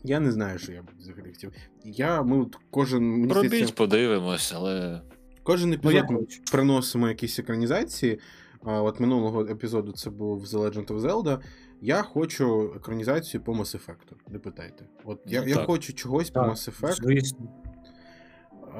[0.04, 1.52] Я не знаю, що я б взагалі хотів.
[1.84, 5.00] Я, ми от кожен Робіть, подивимось, але
[5.48, 8.18] Кожен Ну, епізод ми приносимо якісь екранізації.
[8.64, 11.40] А, От минулого епізоду це був The Legend of Zelda.
[11.80, 14.12] Я хочу екранізацію по Mass Effect.
[14.32, 14.84] Не питайте.
[15.04, 15.66] От я, Ну, я так.
[15.66, 17.02] хочу чогось по Mass Effect.
[17.02, 17.48] Звісно.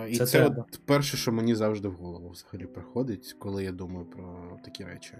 [0.09, 4.07] І Це це, от перше, що мені завжди в голову взагалі приходить, коли я думаю
[4.07, 5.15] про такі речі.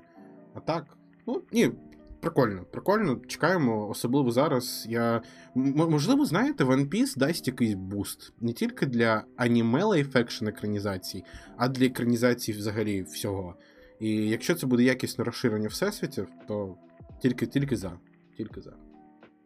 [0.55, 0.85] А так,
[1.27, 1.71] ну ні,
[2.21, 3.21] прикольно, прикольно.
[3.27, 4.87] Чекаємо, особливо зараз.
[4.89, 5.23] Я
[5.55, 11.25] можливо, знаєте, One Piece дасть якийсь буст не тільки для аніме live action екранізацій,
[11.57, 13.55] а для екранізацій взагалі всього.
[14.01, 16.77] І якщо це буде якісне розширення всесвітів, то
[17.23, 17.93] тільки, тільки за.
[18.37, 18.73] Тільки за.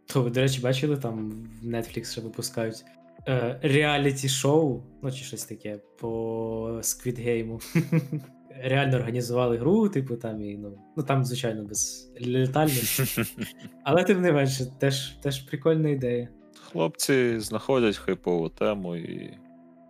[0.07, 1.31] То ви, до речі, бачили там
[1.63, 2.85] в Netflix ще випускають
[3.29, 6.09] е, реаліті-шоу, ну чи щось таке, по
[6.83, 7.61] Squid Game.
[8.61, 13.23] Реально організували гру, типу там і ну, ну там, звичайно, без летальності.
[13.85, 16.29] Але тим не менше, теж, теж прикольна ідея.
[16.73, 19.39] Хлопці знаходять хайпову тему і.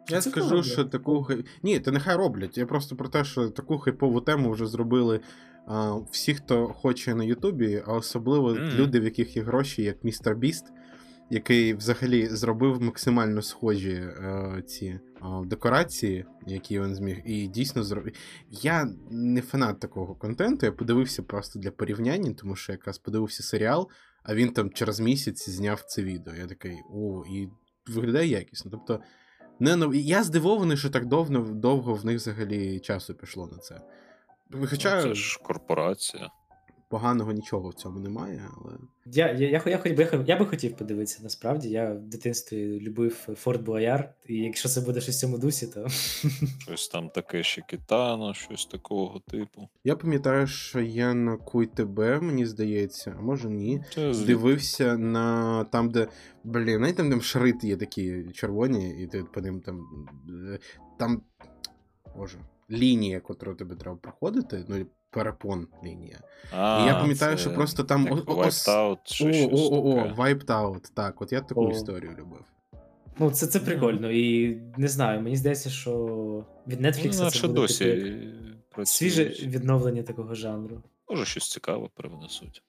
[0.08, 0.62] Я Це скажу, добре.
[0.62, 1.26] що таку
[1.62, 2.58] Ні, то нехай роблять.
[2.58, 5.20] Я просто про те, що таку хайпову тему вже зробили
[5.66, 8.70] а, всі, хто хоче на Ютубі, а особливо Мгм.
[8.76, 10.72] люди, в яких є гроші, як містер Біст,
[11.30, 15.11] який взагалі зробив максимально схожі е, ці а,
[15.44, 18.14] декорації, які він зміг, і дійсно зробив.
[18.50, 20.66] Я не фанат такого контенту.
[20.66, 23.88] Я подивився просто для порівняння, тому що якраз подивився серіал,
[24.22, 26.34] а він там через місяць зняв це відео.
[26.34, 27.48] Я такий, о, і
[27.86, 28.70] виглядає якісно.
[28.70, 29.00] Тобто.
[29.60, 33.80] Не, я здивований, що так довго, довго в них взагалі часу пішло на це.
[34.70, 36.30] Хоча Ну, це ж корпорація.
[36.92, 38.72] Поганого нічого в цьому немає, але.
[39.06, 41.68] Я, я, я, я, би, я би хотів подивитися, насправді.
[41.68, 45.88] Я в дитинстві любив Форт Бояр, і якщо це буде щось в цьому дусі, то
[46.58, 49.68] Щось там таке ще китано, щось такого типу.
[49.84, 53.84] Я пам'ятаю, що я на Куй ТБ, мені здається, а може ні.
[53.94, 56.08] Це Дивився на там, де.
[56.44, 59.80] Блін, знаєте, там, там шрити є такі червоні, і ти по ним там.
[60.54, 60.58] е,
[60.98, 61.22] Там.
[62.16, 62.38] Боже,
[62.70, 66.20] лінія, яку тобі треба проходити, ну, перепон лінія.
[66.52, 68.04] А, і я пам'ятаю, це що просто там.
[68.06, 70.22] як о- о- ос- Wiped Out, О, чи щось о, о, о.
[70.22, 70.90] Wiped Out.
[70.94, 72.44] Так, от я таку історію любив.
[73.18, 74.10] ну, це, це прикольно.
[74.10, 77.84] І не знаю, мені здається, що від Netflix Ну, це буде досі
[78.78, 80.82] як свіже відновлення такого жанру.
[81.10, 82.62] Може, щось цікаве привнесуть.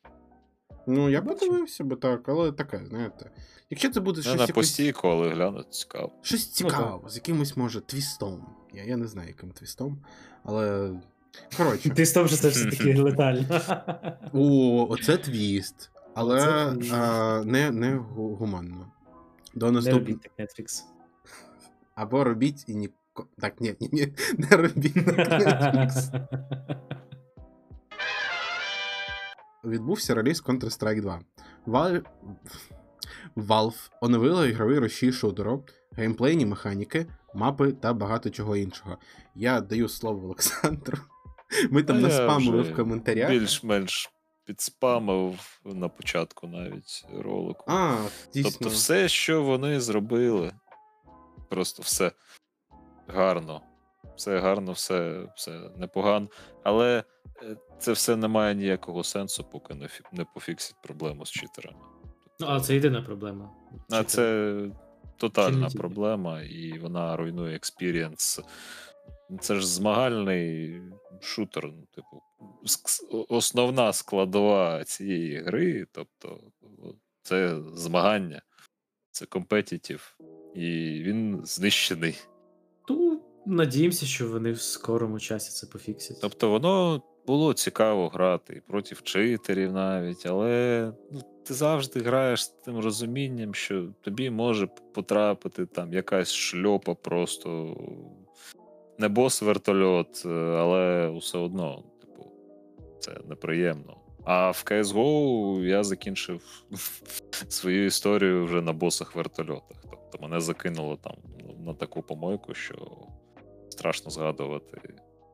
[0.87, 1.39] Ну, я Бачимо.
[1.49, 3.31] подивився би так, але таке, знаєте.
[3.69, 6.11] Якщо це буде Не щось, на якось, постійку, але глянути цікаво.
[6.21, 8.45] щось Ну, з якимось, може, твістом.
[8.73, 9.97] Я, я не знаю, яким твістом,
[10.43, 10.91] але.
[11.57, 11.89] Коротше.
[11.89, 13.45] Ти з тому, що це все таки летально.
[14.33, 15.91] О, оце твіст.
[16.15, 16.93] Але Оце твіст.
[16.93, 18.87] а, не, не гуманно.
[19.55, 19.99] До Не наступного.
[19.99, 20.81] робіть так Netflix.
[21.95, 22.89] Або робіть і ні.
[23.39, 26.21] Так, ні, ні, ні, не робіть так Netflix.
[29.65, 31.21] Відбувся реліз Counter-Strike 2.
[31.67, 32.01] Valve,
[33.35, 38.97] Valve оновила ігровий розчій шутеру, геймплейні механіки, мапи та багато чого іншого.
[39.35, 40.97] Я даю слово Олександру.
[41.71, 43.29] Ми там А наспамили в коментарях.
[43.29, 44.09] Більш-менш
[44.45, 47.63] підспамив на початку навіть ролику.
[47.67, 47.97] А,
[48.33, 48.51] дійсно.
[48.51, 50.51] Тобто, все, що вони зробили,
[51.49, 52.11] просто все
[53.07, 53.61] гарно.
[54.15, 56.27] Все гарно, все, все непогано.
[56.63, 57.03] Але
[57.43, 61.79] е, це все не має ніякого сенсу, поки не, фі- не пофіксять проблему з читерами.
[62.39, 63.49] Ну, а це єдина проблема.
[63.91, 64.55] А це
[65.17, 68.39] тотальна проблема, і вона руйнує експірієнс.
[69.41, 70.81] Це ж змагальний
[71.21, 71.65] шутер.
[71.65, 72.21] Ну, типу,
[73.29, 76.39] основна складова цієї гри, тобто
[77.21, 78.41] це змагання,
[79.11, 80.17] це компетітів,
[80.55, 80.67] і
[81.03, 82.15] він знищений.
[82.89, 86.17] Ну, надіємося, що вони в скорому часі це пофіксять.
[86.21, 92.79] Тобто воно було цікаво грати проти читерів навіть, але ну, ти завжди граєш з тим
[92.79, 97.77] розумінням, що тобі може потрапити там якась шльопа просто.
[98.97, 102.31] Не бос вертольот, е, але все одно, типу,
[102.99, 103.97] це неприємно.
[104.25, 106.41] А в CSGO я закінчив
[107.49, 109.77] свою історію вже на босах вертольотах.
[109.91, 111.13] Тобто мене закинуло там
[111.65, 112.75] на таку помойку, що
[113.69, 114.81] страшно згадувати.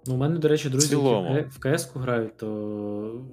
[0.06, 2.48] Ну, у мене, до речі, друзі, які в КС-ку грають, то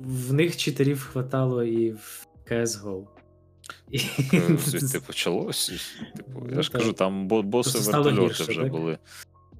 [0.00, 3.04] в них читерів хватало і в CSGO.
[3.90, 3.98] І...
[4.34, 5.90] Е, Звідти почалось.
[6.16, 6.80] Типу, я Ну, ж так.
[6.80, 8.72] кажу, там боси вертольоти вже так?
[8.72, 8.98] були.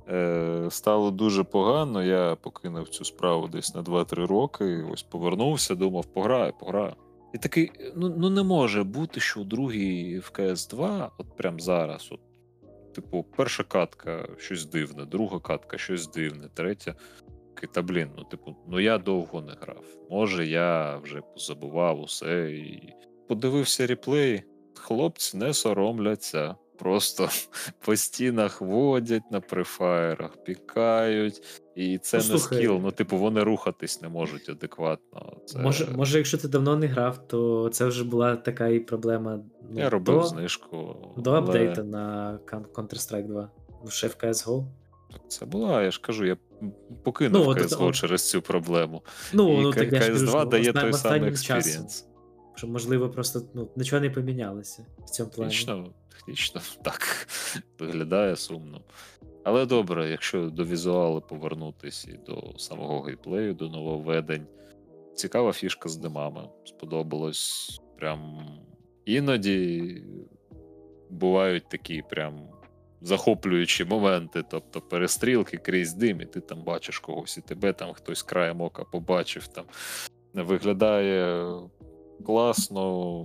[0.08, 2.04] Е, стало дуже погано.
[2.04, 4.84] Я покинув цю справу десь на 2-3 роки.
[4.92, 6.94] Ось повернувся, думав, пограю, пограю.
[7.34, 12.08] І такий, ну, ну не може бути, що у другій в КС2, от прям зараз,
[12.12, 12.20] от,
[12.94, 16.94] типу, перша катка щось дивне, друга катка щось дивне, третя.
[17.72, 19.84] Та блін, ну типу, ну я довго не грав.
[20.10, 22.94] Може, я вже позабував усе і
[23.28, 24.42] подивився реплей.
[24.74, 26.54] Хлопці не соромляться.
[26.78, 27.28] Просто
[27.84, 31.42] по стінах водять на префаєрах, пікають.
[31.74, 32.58] І це Ну, не слухай.
[32.58, 32.78] скіл.
[32.82, 35.36] Ну, типу, вони рухатись не можуть адекватно.
[35.46, 35.58] Це...
[35.58, 39.80] Може, може, якщо ти давно не грав, то це вже була така і проблема ну,
[39.80, 40.96] Я робив до, знижку.
[41.16, 43.50] до але апдейту на Counter-Strike 2.
[43.84, 44.66] Ну, ще в CSGO.
[45.28, 46.36] Це була, я ж кажу, я
[47.04, 49.02] покинув Ну, CSGO от- через цю проблему.
[49.32, 52.06] Ну, і ну так CS2 що дає той самий експірієнс.
[52.54, 55.50] що можливо просто ну, нічого не помінялося в цьому плані.
[55.50, 57.28] Технічно, технічно так
[57.78, 58.80] виглядає сумно.
[59.44, 64.46] Але добре, якщо до візуалу повернутися і до самого геймплею, до нововведень.
[65.14, 66.48] Цікава фішка з димами.
[66.64, 67.80] Сподобалось.
[67.98, 68.40] Прям
[69.04, 70.02] іноді
[71.10, 72.48] бувають такі прям
[73.00, 78.22] захоплюючі моменти, тобто перестрілки крізь дим, і ти там бачиш когось, і тебе там хтось
[78.22, 79.46] краєм ока побачив.
[79.46, 79.64] Там
[80.34, 81.52] виглядає
[82.26, 83.24] класно,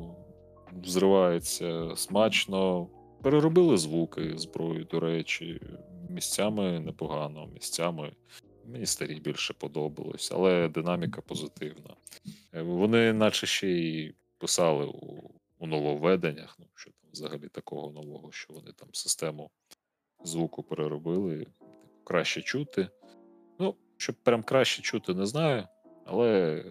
[0.83, 2.87] взривається смачно.
[3.21, 5.61] Переробили звуки зброю, до речі,
[6.09, 8.11] місцями непогано, місцями
[8.65, 11.95] мені старі більше подобалось, але динаміка позитивна.
[12.53, 18.31] Е, Вони, наче ще й писали у, у нововведеннях, ну що там взагалі такого нового,
[18.31, 19.49] що вони там систему
[20.23, 21.47] звуку переробили,
[22.03, 22.87] краще чути.
[23.59, 25.67] Ну, щоб прям краще чути, не знаю,
[26.05, 26.63] але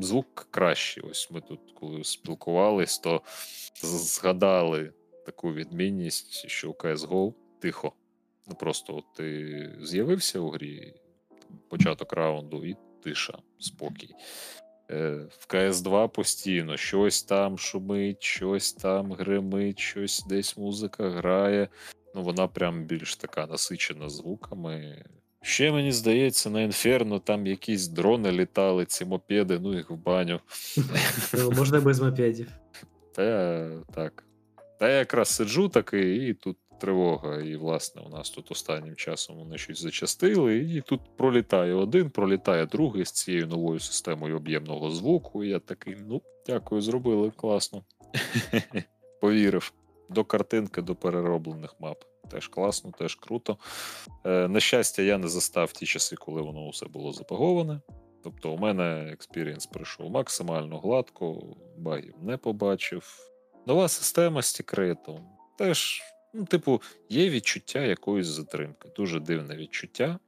[0.00, 1.02] звук кращий.
[1.02, 3.22] Ось ми тут, коли спілкувались, то
[3.82, 4.92] згадали
[5.26, 7.92] таку відмінність, що у CSGO тихо.
[8.46, 10.94] Ну просто от ти з'явився у грі,
[11.68, 14.14] початок раунду, і тиша, спокій.
[14.90, 21.68] Е, В CS2 постійно щось там шумить, щось там гримить, щось десь музика грає.
[22.14, 25.04] Ну, вона прям більш така насичена звуками.
[25.46, 30.40] Ще мені здається, на Інферно там якісь дрони літали, ці мопеди, ну їх в баню.
[31.34, 32.48] Ну, можна без мопедів.
[33.14, 34.24] Та я так.
[34.78, 37.40] Та я якраз сиджу такий, і тут тривога.
[37.40, 42.66] І, власне, у нас тут останнім часом вони щось зачастили, і тут пролітає один, пролітає
[42.66, 45.44] другий з цією новою системою об'ємного звуку.
[45.44, 47.84] І я такий, ну, дякую, зробили, класно.
[49.20, 49.72] Повірив.
[50.10, 52.04] До картинки, до перероблених мап.
[52.30, 53.56] Теж класно, теж круто.
[54.24, 57.80] Е, на щастя, я не застав ті часи, коли воно все було запаговане.
[58.24, 61.42] Тобто, у мене експірієнс пройшов максимально гладко,
[61.78, 63.16] багів не побачив.
[63.66, 65.28] Нова система з сабтіком.
[65.58, 66.02] Теж,
[66.34, 68.88] ну, типу, є відчуття якоїсь затримки.
[68.96, 70.18] Дуже дивне відчуття.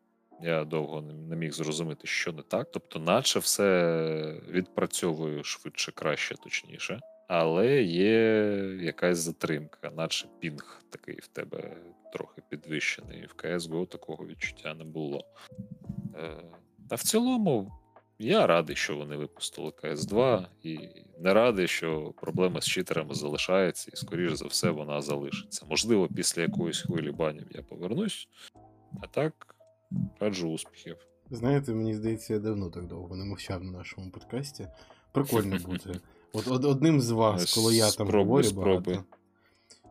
[0.42, 2.68] Я довго не- міг зрозуміти, що не так.
[2.72, 7.00] Тобто, наче все відпрацьовую швидше, краще, точніше.
[7.28, 8.44] Але є
[8.82, 11.76] якась затримка, наче пінг такий в тебе
[12.12, 13.26] трохи підвищений.
[13.26, 15.24] В CSGO такого відчуття не було.
[16.14, 16.42] Е,
[16.88, 17.72] Та в цілому,
[18.18, 20.78] я радий, що вони випустили CS2, і
[21.18, 25.66] не радий, що проблема з читерами залишається, і, скоріш за все, вона залишиться.
[25.70, 28.28] Можливо, після якоїсь хвилі банів я повернусь,
[29.02, 29.54] а так
[30.20, 30.96] раджу успіхів.
[31.30, 34.68] Знаєте, мені здається, я давно так довго не мовчав на нашому подкасті.
[35.12, 36.00] Прикольно бути.
[36.32, 38.94] От од- одним з вас, коли я там спробуй, говорю спробуй.
[38.94, 39.04] багато,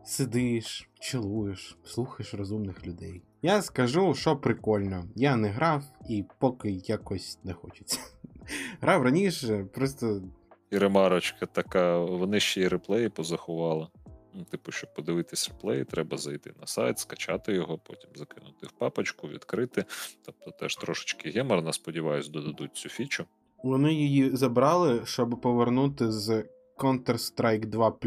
[0.04, 3.22] сидиш, чилуєш, слухаєш розумних людей.
[3.42, 5.04] Я скажу, що прикольно.
[5.14, 8.00] Я не грав і поки якось не хочеться.
[8.80, 10.22] Грав раніше, просто
[10.70, 13.88] І ремарочка така, вони ще й реплеї позаховали.
[14.34, 19.28] Ну, типу, щоб подивитись реплеї, треба зайти на сайт, скачати його, потім закинути в папочку,
[19.28, 19.84] відкрити.
[20.24, 23.24] Тобто теж трошечки геморно, сподіваюсь, додадуть цю фічу.
[23.64, 26.44] Вони її забрали, щоб повернути з
[26.78, 27.98] Counter-Strike 2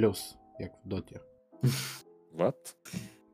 [0.60, 1.20] як в доті.
[2.34, 2.76] Ват?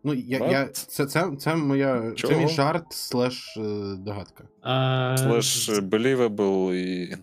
[0.04, 0.52] Ну, я, What?
[0.52, 2.34] я, це, це, це моя Чого?
[2.34, 4.44] це мій жарт слеш е, догадка.
[4.62, 7.18] А, Слеш believable і.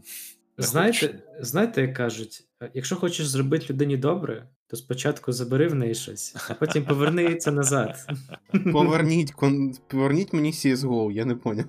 [0.59, 6.37] знаєте, знаєте, як кажуть, якщо хочеш зробити людині добре, то спочатку забери в неї щось,
[6.51, 7.97] а потім поверни це назад.
[8.73, 9.75] Поверніть, кон...
[9.87, 11.67] поверніть мені CSGO, я не поняв.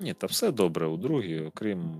[0.00, 1.94] Ні, та все добре у другій, окрім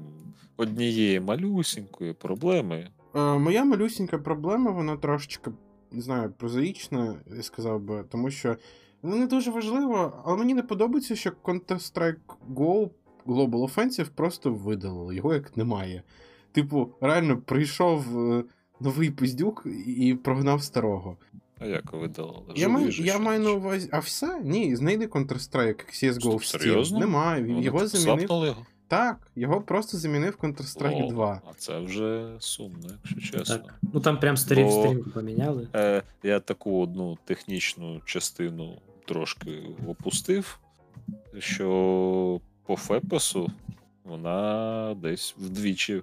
[0.57, 2.89] однієї малюсінької проблеми.
[3.15, 5.51] Е, моя малюсінька проблема, вона трошечки,
[5.93, 8.57] не знаю, прозаїчна, я сказав би, тому що
[9.03, 12.17] ну, не дуже важливо, але мені не подобається, що Counter-Strike
[12.55, 12.91] Go
[13.27, 16.03] Global Offensive просто видалили, його як немає.
[16.53, 18.45] Типу, реально прийшов е,
[18.81, 21.17] новий пиздюк і прогнав старого.
[21.59, 22.43] А як видалили?
[22.57, 23.89] Я, маю, я маю на увазі.
[23.93, 24.41] А все?
[24.45, 26.59] Ні, знайди Counter-Strike CSGO Стоп, в Steam.
[26.61, 26.99] серйозно?
[26.99, 27.43] Немає.
[27.45, 28.31] Вони Його замінив.
[28.31, 28.67] його?
[28.93, 31.41] Так, його просто замінив Counter-Strike 2.
[31.51, 33.57] А це вже сумно, якщо чесно.
[33.57, 33.75] Так.
[33.95, 35.69] Ну там прям старі Бо- сторінки поміняли.
[35.75, 40.59] Е, я таку одну технічну частину трошки опустив,
[41.39, 43.51] що по Фепесу
[44.05, 46.03] Вона десь вдвічі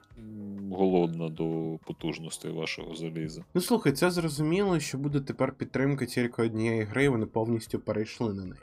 [0.72, 3.44] голодна до потужностей вашого заліза.
[3.54, 8.34] Ну слухай, це зрозуміло, що буде тепер підтримка тільки однієї гри, і вони повністю перейшли
[8.34, 8.62] на неї.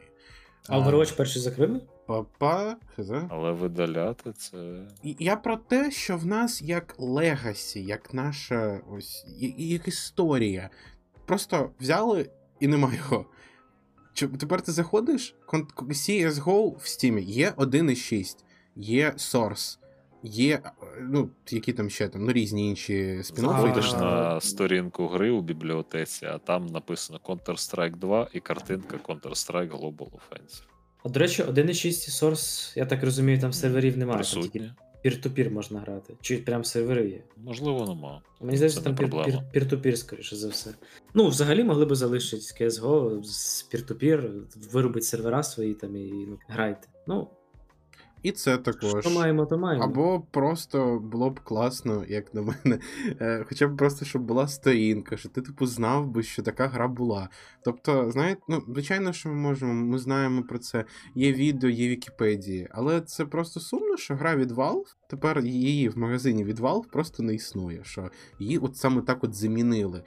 [0.68, 1.80] А Overwatch перший закрили?
[2.06, 3.10] Папа, хз.
[3.28, 4.82] Але видаляти це.
[5.02, 9.26] Я про те, що в нас як легасі, як наша ось
[9.58, 10.70] як історія.
[11.26, 13.26] Просто взяли і нема його.
[14.14, 15.34] Чи тепер ти заходиш?
[15.78, 18.36] CSGO в Steam є 1.6,
[18.76, 19.78] є Source,
[20.22, 20.60] є.
[20.64, 23.62] е, Ну, які там ще там, ну різні інші спін-оффи.
[23.62, 30.08] Заходиш на сторінку гри у бібліотеці, а там написано Counter-Strike 2 і картинка Counter-Strike Global
[30.10, 30.62] Offensive.
[31.04, 34.16] А до речі, 1.6 Source, я так розумію, там серверів немає.
[34.16, 34.72] Присутні.
[35.02, 36.14] пір-ту-пір можна грати.
[36.20, 37.22] Чи прям сервери є.
[37.36, 38.22] Можливо, нема.
[38.40, 38.94] Мені здається, там
[39.52, 40.70] пір-ту-пір, скоріше за все.
[41.14, 44.30] Ну, взагалі могли би залишити CSGO з пір-ту-пір,
[44.72, 46.88] вирубити сервера свої там і ну, грайте.
[47.06, 47.28] Ну,
[48.22, 49.04] І це також.
[49.04, 49.84] що маємо, то маємо.
[49.84, 52.78] Або просто було б класно, як на мене,
[53.20, 56.88] е, хоча б просто, щоб була сторінка, що ти типу знав би, що така гра
[56.88, 57.28] була.
[57.64, 60.84] Тобто, знаєте, ну, звичайно, що ми можемо, ми знаємо про це.
[61.14, 65.98] Є відео, є Вікіпедії, але це просто сумно, що гра від Valve, тепер її в
[65.98, 67.80] магазині від Valve просто не існує.
[67.84, 70.02] Що її от саме так от замінили.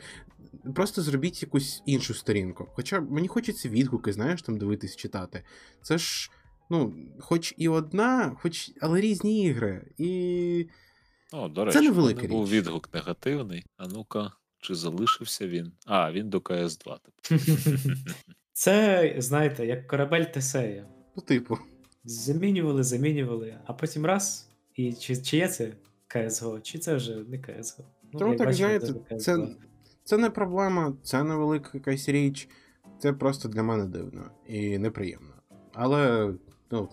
[0.76, 2.68] Просто зробіть якусь іншу сторінку.
[2.74, 5.44] Хоча мені хочеться відгуки, знаєш, там дивитись, читати.
[5.82, 6.32] Це ж.
[6.70, 9.86] Ну, хоч і одна, хоч, але різні ігри.
[9.98, 10.66] І.
[11.32, 13.66] О, до Це речі, невелика в мене був відгук негативний.
[13.78, 15.72] А ну-ка, чи залишився він?
[15.86, 16.98] А, він до КС2.
[18.54, 20.86] Це, знаєте, як корабель Тесея.
[21.16, 21.58] Ну, типу,
[22.04, 24.50] Замінювали, замінювали, а потім раз.
[24.76, 25.74] І чи, чи є це
[26.16, 27.84] CSGO, чи це вже не CSGO.
[28.12, 29.48] Тому як так, знаєте, це це,
[30.04, 32.50] це не проблема, це не велика якась річ.
[33.00, 35.34] Це просто для мене дивно і неприємно.
[35.74, 36.34] Але,
[36.72, 36.90] ну,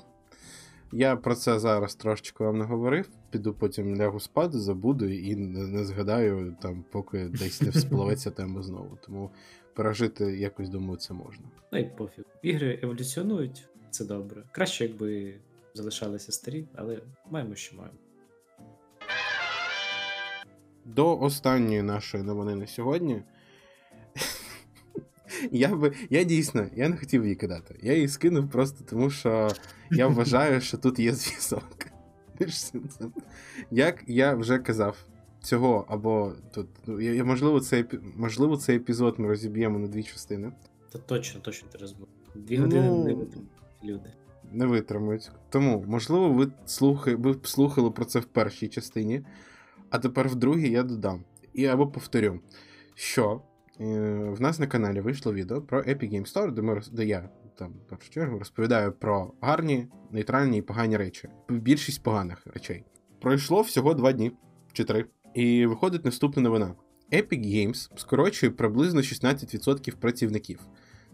[0.92, 3.08] я про це зараз трошечки вам не говорив.
[3.30, 8.62] Піду потім лягу спати, забуду і не, не згадаю, там, поки десь не вспливеться тема
[8.62, 8.98] знову.
[9.06, 9.30] Тому
[9.74, 11.44] пережити якось думаю, це можна.
[11.72, 12.24] Ну і пофіг.
[12.42, 14.42] Ігри еволюціонують, це добре.
[14.52, 15.34] Краще, якби
[15.74, 17.00] залишалися старі, але
[17.30, 17.98] маємо, що маємо.
[20.84, 23.22] До останньої нашої новини на сьогодні.
[25.52, 27.74] Я би я дійсно я не хотів її кидати.
[27.82, 29.50] Я її скинув просто тому, що
[29.90, 31.86] я вважаю, що тут є зв'язок.
[33.70, 34.96] Як я вже казав,
[35.42, 37.84] цього або тут, ну, можливо, цей,
[38.16, 40.52] можливо, цей епізод ми розіб'ємо на дві частини.
[40.92, 42.08] Та точно, точно ти розбув.
[42.34, 43.50] Дві години Ну, не витримають
[43.84, 44.10] люди.
[44.52, 45.30] не витримують.
[45.50, 49.22] Тому, можливо, ви слухи, ви слухали про це в першій частині,
[49.90, 51.24] а тепер в другій я додам.
[51.54, 52.40] І або повторю,
[52.94, 53.40] що
[53.78, 57.72] в нас на каналі вийшло відео про Epic Game Store, де, ми, де я там
[57.86, 61.28] в першу чергу розповідаю про гарні, нейтральні і погані речі.
[61.48, 62.84] Більшість поганих речей.
[63.20, 64.32] Пройшло всього два дні
[64.72, 65.04] чи три.
[65.34, 66.74] І виходить наступна новина.
[67.12, 70.60] Epic Games скорочує приблизно 16% працівників.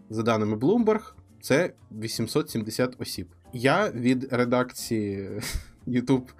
[0.09, 3.27] За даними Bloomberg, це 870 осіб.
[3.53, 5.29] Я від редакції
[5.87, 6.33] YouTube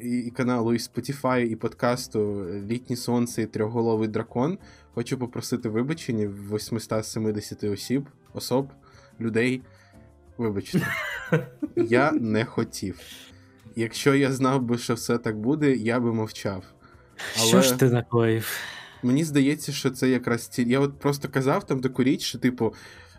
[0.00, 4.58] і каналу, і Spotify, і подкасту Літнє сонце і трьохголовий дракон.
[4.98, 8.68] Хочу попросити вибачення 870 осіб, особ,
[9.20, 9.62] людей.
[10.38, 10.86] Вибачте,
[11.76, 13.00] я не хотів.
[13.76, 16.64] Якщо я знав би, що все так буде, я би мовчав.
[17.36, 18.50] Що ж ти накоїв?
[19.02, 20.62] Мені здається, що це якраз ці.
[20.62, 22.74] Я от просто казав там таку річ, що, типу,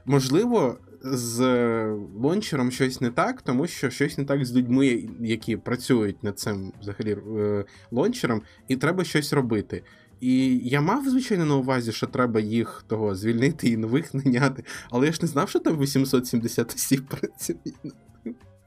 [0.05, 5.57] можливо, з е, лончером щось не так, тому що щось не так з людьми, які
[5.57, 9.83] працюють над цим взагалі е, лончером, і треба щось робити.
[10.21, 15.05] І я мав, звичайно, на увазі, що треба їх того звільнити і нових наняти, але
[15.05, 17.55] я ж не знав, що там 870 осіб працює.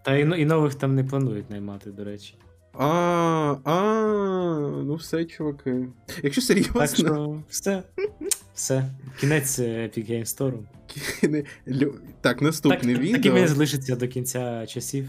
[0.05, 2.35] Та і, і нових там не планують наймати, до речі.
[2.75, 2.87] А,
[3.65, 3.73] а,
[4.85, 5.89] ну все, чуваки.
[6.23, 7.83] Якщо серйозно, Так що все.
[8.55, 8.91] Все.
[9.21, 10.59] Кінець е, Epic Game Store.
[11.83, 13.35] так, Так, наступне так і відео.
[13.35, 15.09] він залишиться до кінця часів.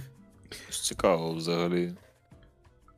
[0.70, 1.94] Цікаво взагалі.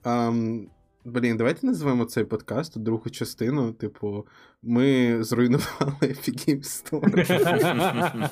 [0.04, 0.68] Ам,
[1.06, 3.74] блін, давайте назвемо цей подкаст другу частину.
[3.74, 4.28] Типу,
[4.64, 5.66] ми зруйнували
[6.01, 8.30] Epic Games Store.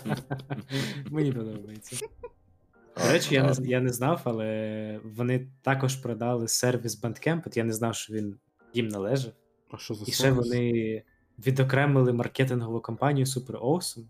[1.12, 2.06] Мені подобається.
[3.06, 7.42] До речі, я не, я не знав, але вони також продали сервіс Bandcamp.
[7.46, 8.36] От я не знав, що він
[8.74, 9.32] їм належав.
[9.72, 10.38] А що за І ще сервіс?
[10.38, 11.04] вони
[11.48, 14.04] відокремили маркетингову компанію Super Awesome.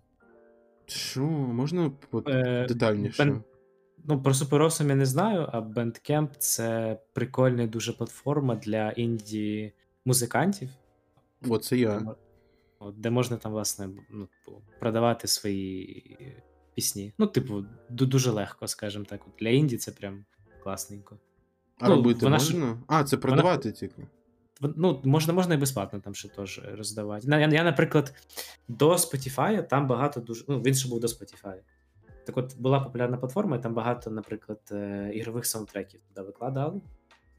[0.85, 3.23] Що, можна по- Е, детальніше?
[3.23, 3.41] Бен-
[4.05, 9.73] Ну, про Awesome я не знаю, а Bandcamp це прикольна дуже платформа для інді
[10.05, 10.69] музикантів,
[11.49, 12.15] О, це я.
[12.95, 16.17] Де можна там, власне, ну, типу, продавати свої
[16.75, 17.13] пісні.
[17.17, 19.21] Ну, типу, дуже легко, скажімо так.
[19.39, 20.25] Для інді це прям
[20.63, 21.17] класненько.
[21.79, 24.07] А Ну, робити вона ж- А, це продавати тільки.
[24.61, 27.27] Ну, можна, можна і безплатно там ще теж роздавати.
[27.29, 28.13] Я, я, наприклад,
[28.67, 30.45] до Spotify там багато дуже.
[30.47, 31.55] Ну, він ще був до Spotify.
[32.25, 36.81] Так от була популярна платформа, і там багато, наприклад, е, ігрових саундтреків туди викладали.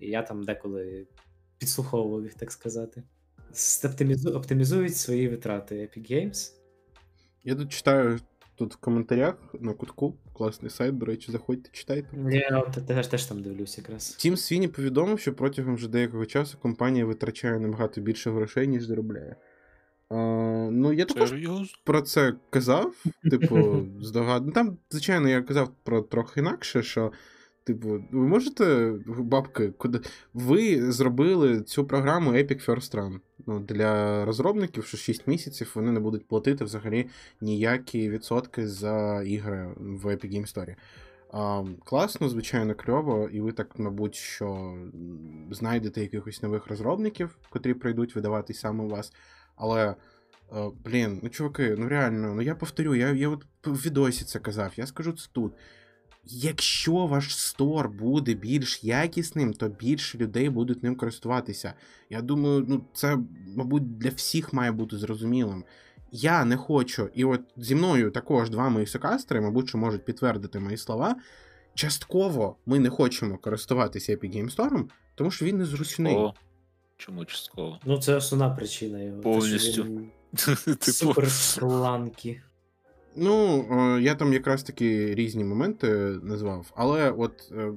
[0.01, 1.07] І я там деколи
[1.59, 3.03] підслуховував їх, так сказати.
[3.53, 6.53] Оптимізу- Оптимізують свої витрати Epic Games.
[7.45, 8.21] Я тут читаю
[8.55, 10.15] тут в коментарях на кутку.
[10.33, 12.09] Класний сайт, до речі, заходьте, читайте.
[12.31, 14.11] Я от теж, теж там дивлюсь якраз.
[14.11, 19.37] Тім Свіні повідомив, що протягом вже деякого часу компанія витрачає набагато більше грошей, ніж заробляє.
[20.11, 20.15] А,
[20.73, 21.67] ну, я також Серйозно?
[21.85, 22.95] про це казав,
[23.31, 24.47] типу, здогад...
[24.47, 27.13] Ну, Там, звичайно, я казав про трохи інакше, що,
[27.65, 30.01] типу, ви можете, бабки, куди.
[30.35, 33.21] Ви зробили цю програму Epic First Run.
[33.47, 37.07] Ну, для розробників, що 6 місяців вони не будуть платити взагалі
[37.41, 40.75] ніякі відсотки за ігри в Epic Game Store.
[41.37, 44.77] А, класно, звичайно, кльово, і ви так, мабуть, що
[45.51, 49.13] знайдете якихось нових розробників, котрі прийдуть видавати саме у вас.
[49.57, 49.95] Але,
[50.53, 54.39] е, блін, ну чуваки, ну реально, ну я повторю, я, я от в відосі це
[54.39, 55.53] казав, я скажу це тут.
[56.27, 61.75] Якщо ваш стор буде більш якісним, то більше людей будуть ним користуватися.
[62.11, 63.19] Я думаю, ну це,
[63.57, 65.65] мабуть, для всіх має бути зрозумілим.
[66.13, 70.59] Я не хочу, і от зі мною також два мої сокастери, мабуть, що можуть підтвердити
[70.59, 71.17] мої слова.
[71.75, 74.85] Частково ми не хочемо користуватися Epic Game Store,
[75.15, 76.17] тому що він незручний.
[76.17, 76.35] О,
[76.97, 77.79] чому частково?
[77.85, 79.21] Ну, це основна причина його.
[79.21, 79.85] Повністю.
[79.85, 80.11] він
[80.81, 82.43] Супер сланки.
[83.17, 85.89] Ну, е, я там якраз таки різні моменти
[86.23, 87.73] назвав, але от е,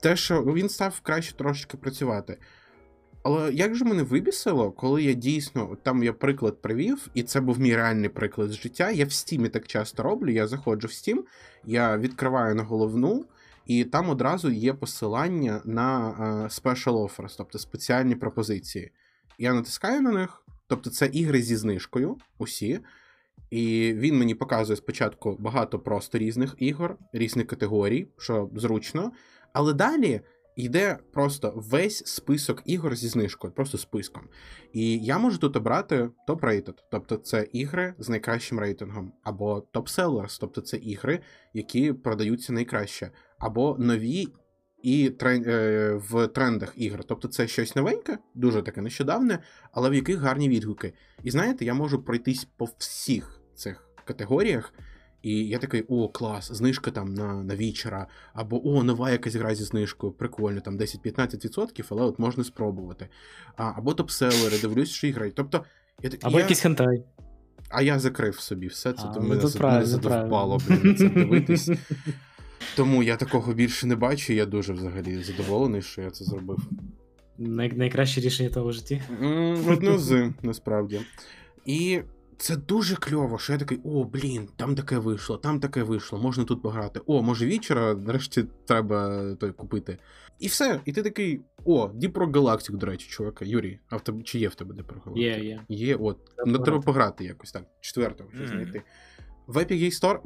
[0.00, 2.38] те, що він став краще трошечки працювати.
[3.22, 7.60] Але як же мене вибісило, коли я дійсно, там я приклад привів, і це був
[7.60, 8.90] мій реальний приклад з життя.
[8.90, 11.18] Я в Steam так часто роблю, я заходжу в Steam,
[11.64, 13.24] я відкриваю на головну,
[13.68, 18.90] і там одразу є посилання на е, special offers, тобто спеціальні пропозиції.
[19.38, 22.80] Я натискаю на них, тобто це ігри зі знижкою, усі.
[23.50, 29.12] І він мені показує спочатку багато просто різних ігор, різних категорій, що зручно.
[29.52, 30.20] Але далі
[30.56, 34.28] йде просто весь список ігор зі знижкою, просто списком.
[34.72, 39.90] І я можу тут обрати top rated, тобто це ігри з найкращим рейтингом, або top
[39.90, 41.20] sellers, тобто це ігри,
[41.54, 44.28] які продаються найкраще, або нові
[44.82, 45.44] і трен...
[45.46, 47.04] е, в трендах ігр.
[47.04, 49.38] Тобто це щось новеньке, дуже таке нещодавне,
[49.72, 50.92] але в яких гарні відгуки.
[51.22, 54.74] І знаєте, я можу пройтись по всіх цих категоріях.
[55.22, 59.54] І я такий, о, клас, знижка там на на вічера, або о, нова якась гра
[59.54, 63.08] зі знижкою, прикольно, там 10-15%, але от можна спробувати.
[63.56, 65.34] А, Або топселери, дивлюсь, що іграють.
[65.34, 65.64] Тобто,
[66.02, 67.04] я, так- Або я, якийсь хентай.
[67.68, 70.58] а я закрив собі все це, А, то ну, мене, то за- правильно, мене задовбало,
[70.58, 70.82] правильно.
[70.82, 71.70] блін, це дивитись.
[72.78, 76.58] Тому я такого більше не бачу, я дуже взагалі задоволений, що я це зробив.
[77.38, 79.02] Най- найкраще рішення того в житті.
[79.22, 81.00] М, Одно з, насправді.
[81.66, 82.00] І
[82.36, 86.44] це дуже кльово, що я такий, о, блін, там таке вийшло, там таке вийшло, можна
[86.44, 87.00] тут пограти.
[87.06, 89.98] О, може вечора, нарешті треба той купити.
[90.38, 90.80] І все.
[90.84, 93.44] І ти такий, о, Rock Galactic, до речі, чувака.
[93.44, 95.18] Юрій, а в тебе чи є в тебе Rock Galactic?
[95.18, 95.60] Є, є.
[95.68, 96.34] Є, от.
[96.36, 97.24] Треба Ну, треба пограти.
[97.24, 97.62] якось так.
[97.80, 98.46] Четвертого Мгм.
[98.46, 98.82] знайти.
[99.48, 100.18] В Epic Game Store,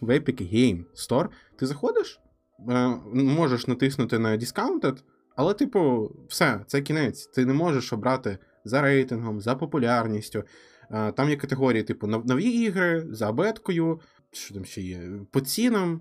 [0.00, 2.20] в Epic Game Store ти заходиш,
[2.70, 4.96] е, можеш натиснути на Discounted,
[5.36, 7.26] але, типу, все, це кінець.
[7.26, 10.42] Ти не можеш обрати за рейтингом, за популярністю.
[10.90, 14.00] Е, Там є категорії, типу, нові ігри, за абеткою,
[14.32, 16.00] що там ще є, по цінам.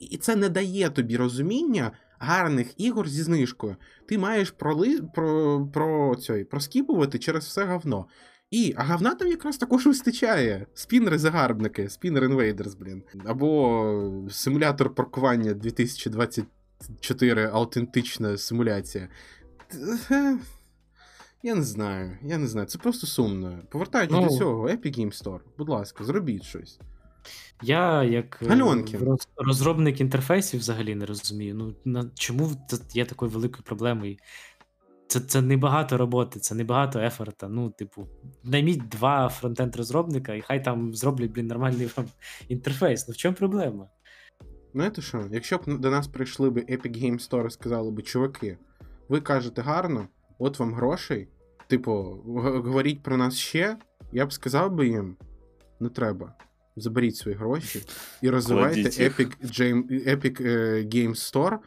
[0.00, 3.76] І- це не дає тобі розуміння гарних ігор зі знижкою.
[4.08, 5.00] Ти маєш проли...
[5.14, 5.66] про...
[5.72, 6.16] Про...
[6.16, 6.44] Цей...
[6.44, 8.06] проскіпувати через все говно.
[8.50, 10.66] І, а говна там якраз також вистачає.
[10.74, 13.02] Спінери-загарбники, спінер інвейдерс, блін.
[13.26, 19.08] Або симулятор паркування 2024 аутентична симуляція.
[20.10, 20.38] Е,
[21.42, 22.66] Я не знаю, я не знаю.
[22.66, 23.58] Це просто сумно.
[23.70, 24.28] Повертаючись Ну.
[24.28, 26.78] до цього, Epic Game Store, будь ласка, зробіть щось.
[27.62, 28.98] Я, як е, Гальонки.
[29.36, 31.54] розробник інтерфейсів, взагалі не розумію.
[31.54, 32.50] Ну на чому
[32.94, 34.16] є такою великою проблемою?
[35.10, 37.48] Це, це не багато роботи, це не багато ефорта.
[37.48, 38.06] Ну, типу,
[38.44, 42.06] найміть два фронтенд розробника, і хай там зроблять, блін, нормальний вам
[42.48, 43.08] інтерфейс.
[43.08, 43.86] Ну в чому проблема?
[44.74, 45.24] Знаєте що?
[45.32, 48.58] Якщо б до нас прийшли б Epic Game Store і сказали б, чуваки,
[49.08, 50.08] ви кажете гарно,
[50.38, 51.28] от вам грошей,
[51.66, 51.92] типу,
[52.26, 53.76] г- говоріть про нас ще,
[54.12, 55.16] я б сказав би їм,
[55.80, 56.34] не треба.
[56.76, 57.82] Заберіть свої гроші
[58.22, 58.80] і розвивайте.
[58.82, 59.30] Epic,
[60.08, 61.58] Epic е, Game Store.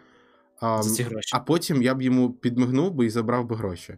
[0.66, 1.30] А, За ці гроші.
[1.34, 3.96] а потім я б йому підмигнув би і забрав би гроші.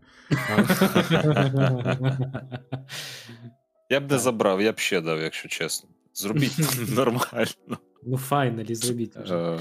[3.90, 5.90] Я б не забрав, я б ще дав, якщо чесно.
[6.14, 6.58] Зробіть
[6.96, 7.78] нормально.
[8.08, 9.36] Ну, файналі, зробіть вже.
[9.36, 9.60] Е,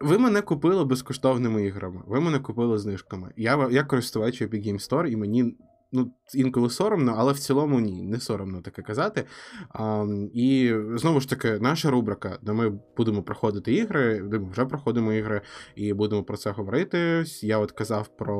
[0.00, 3.32] Ви мене купили безкоштовними іграми, ви мене купили знижками.
[3.36, 5.56] Я, я користувач Epic Game Store, і мені
[5.92, 9.24] ну, інколи соромно, але в цілому ні, не соромно таке казати.
[9.68, 14.64] А, і знову ж таки, наша рубрика, де ми будемо проходити ігри, де ми вже
[14.64, 15.40] проходимо ігри,
[15.74, 17.24] і будемо про це говорити.
[17.42, 18.36] Я от казав про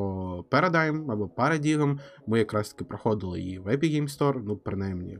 [0.50, 1.98] Paradigm або Paradigm.
[2.26, 5.18] Ми якраз таки проходили її в Epic Game Store, ну, принаймні.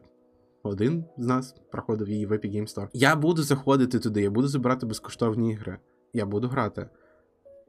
[0.63, 2.89] Один з нас проходив її в Epic Game Store.
[2.93, 5.79] Я буду заходити туди, я буду забирати безкоштовні ігри.
[6.13, 6.89] Я буду грати.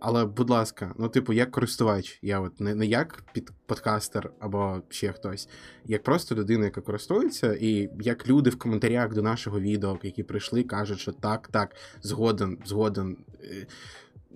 [0.02, 4.82] Але, будь ласка, ну, типу, як користувач, я от не, не як під подкастер або
[4.90, 5.50] ще хтось,
[5.86, 10.64] як просто людина, яка користується, і як люди в коментарях до нашого відео, які прийшли,
[10.64, 13.18] кажуть, що так, так, згоден, згоден.
[13.44, 13.68] Е,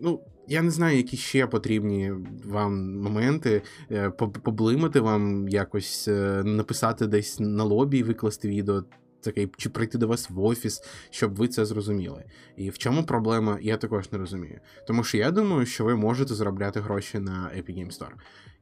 [0.01, 2.13] Ну, я не знаю, які ще потрібні
[2.45, 3.61] вам моменти,
[3.91, 4.09] е,
[4.43, 8.84] поблимати вам якось, е, написати десь на лобі викласти відео.
[9.26, 12.23] Таке, чи прийти до вас в офіс, щоб ви це зрозуміли.
[12.57, 14.59] І в чому проблема, я також не розумію.
[14.88, 18.13] Тому що я думаю, що ви можете заробляти гроші на Epic Game Store.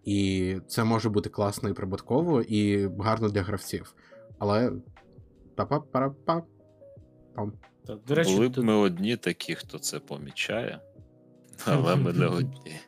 [0.05, 3.95] І це може бути класно і прибутково, і гарно для гравців.
[4.39, 4.71] Але.
[5.55, 6.43] па-па-пара-па.
[7.35, 7.53] Пам.
[7.87, 10.79] Та, До речі, Були б ми одні такі, хто це помічає,
[11.65, 12.79] але ми не одні.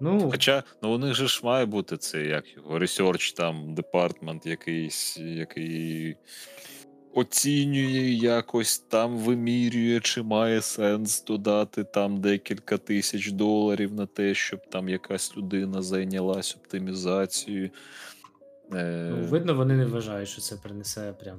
[0.00, 4.46] ну, Хоча ну, у них же ж має бути це як його research там департмент
[4.46, 6.16] якийсь, який
[7.18, 14.60] оцінює якось там вимірює, чи має сенс додати там декілька тисяч доларів на те, щоб
[14.70, 17.70] там якась людина зайнялась оптимізацією.
[18.74, 21.38] Е, ну, видно, вони не вважають, що це принесе прям.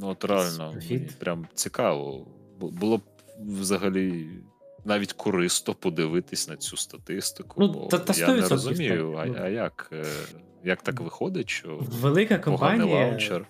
[0.00, 2.26] Ну, от реально, мені прям цікаво.
[2.60, 3.02] Бу- Було б
[3.40, 4.26] взагалі
[4.84, 7.54] навіть корисно подивитись на цю статистику.
[7.60, 9.34] Ну, бо та- та я не розумію, а, ну.
[9.40, 10.04] а як, е,
[10.64, 13.46] як так виходить, що Велика компанія лаунчер.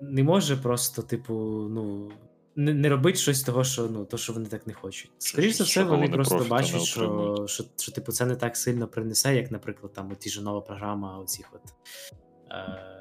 [0.00, 1.34] Не може просто, типу,
[1.70, 2.12] ну.
[2.56, 5.10] Не, не робить щось того, що ну то, що вони так не хочуть.
[5.18, 9.36] Скоріше за все, вони просто бачать, що, що, що, типу, це не так сильно принесе,
[9.36, 11.62] як, наприклад, там ті ж нова програма оцих от
[12.50, 12.54] е,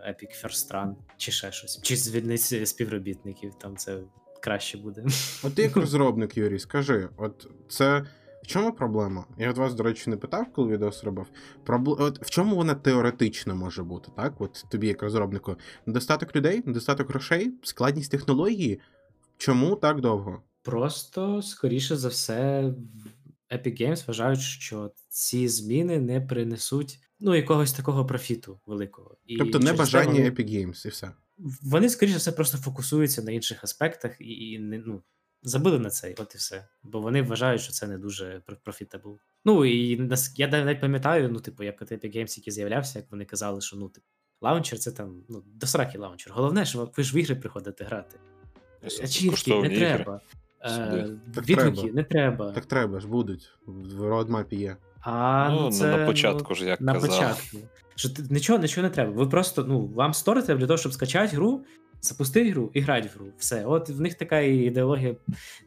[0.09, 3.99] Epic First Run, чи ще щось, чи звільнить співробітників, там це
[4.41, 5.05] краще буде.
[5.43, 8.05] От ти як розробник, Юрій, скажи, от це.
[8.49, 9.25] Чому проблема?
[9.37, 11.25] Я от вас, до речі, не питав, коли відос робив.
[11.63, 11.89] Пробл...
[11.89, 14.41] От в чому вона теоретично може бути, так?
[14.41, 18.79] От тобі, як розробнику, недостаток людей, недостаток грошей, складність технології.
[19.37, 20.43] Чому так довго?
[20.63, 22.63] Просто, скоріше за все,
[23.51, 29.17] Epic Games вважають, що ці зміни не принесуть ну, якогось такого профіту великого.
[29.25, 31.11] І Тобто не бажання вони- Epic Games і все.
[31.61, 35.03] Вони, скоріше за все, просто фокусуються на інших аспектах і, і не, ну,
[35.41, 36.67] забили на це, от і все.
[36.83, 39.17] Бо вони вважають, що це не дуже profitable.
[39.45, 43.25] Ну і я навіть пам'ятаю, ну, типу, як от Epic Games, який з'являвся, як вони
[43.25, 44.07] казали, що ну, типу,
[44.41, 46.33] лаунчер це там, ну, до сраки лаунчер.
[46.33, 48.19] Головне, що ви ж в ігри приходите грати.
[48.87, 50.21] Ось Ачівки не треба.
[50.65, 51.09] Е,
[51.47, 52.51] відгуки не треба.
[52.51, 53.49] Так треба ж будуть.
[53.65, 54.77] В родмапі є.
[55.01, 57.09] А, Ну, ну, на- це, на початку ну, ж, як на казав.
[57.09, 57.57] початку.
[57.95, 59.11] Що ти, нічого, нічого не треба.
[59.11, 61.65] Ви просто, ну, вам стори треба для того, щоб скачати гру,
[62.01, 63.27] запустити гру і грати в гру.
[63.37, 63.65] Все.
[63.65, 65.15] От в них така ідеологія.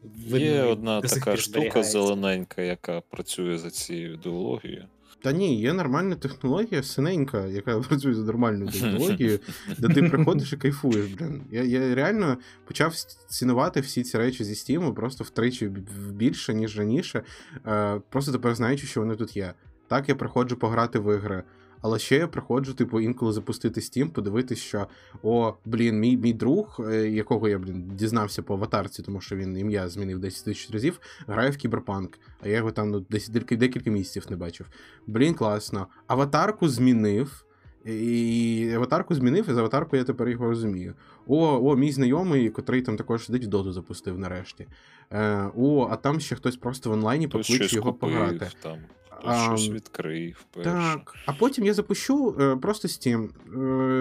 [0.03, 4.85] видно, Є одна така штука зелененька, яка працює за цією ідеологією.
[5.23, 9.39] Та ні, є нормальна технологія, синенька, яка працює за нормальною технологією,
[9.77, 11.41] де ти приходиш і кайфуєш, блін.
[11.51, 12.95] Я, я реально почав
[13.29, 15.67] цінувати всі ці речі зі Steam просто втричі
[16.11, 17.23] більше, ніж раніше.
[17.67, 19.53] Е, просто тепер знаючи, що вони тут є.
[19.87, 21.43] Так, я приходжу пограти в ігри.
[21.83, 24.87] Але ще я приходжу, типу, інколи запустити Steam, подивитись, що
[25.23, 29.57] о, блін, мій, мій друг, е, якого я, блін, дізнався по аватарці, тому що він
[29.57, 33.89] ім'я змінив 10 тисяч разів, грає в кіберпанк, а я його там ну, десь декілька,
[33.89, 34.67] місяців не бачив.
[35.07, 35.87] Блін, класно.
[36.07, 37.45] Аватарку змінив.
[37.85, 40.93] І аватарку змінив, і з аватаркою я тепер його розумію.
[41.27, 44.67] О, о, мій знайомий, котрий там також сидить в доту запустив нарешті.
[45.11, 48.51] Е, о, а там ще хтось просто в онлайні покличе його купив, пограти.
[48.61, 48.77] там,
[49.23, 50.45] щось відкрив.
[50.53, 50.69] перше.
[50.69, 51.15] Так.
[51.25, 53.29] А потім я запущу е, просто Steam,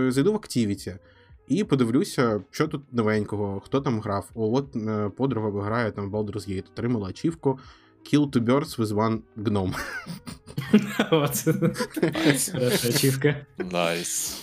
[0.06, 0.96] е, зайду в Activity
[1.48, 4.30] і подивлюся, що тут новенького, хто там грав.
[4.34, 7.58] О, от е, подруга грає там Baldur's Gate, отримала ачівку
[8.12, 9.74] Kill two birds with one gnome.
[11.10, 13.46] Хороша ачівка.
[13.72, 14.42] Nice.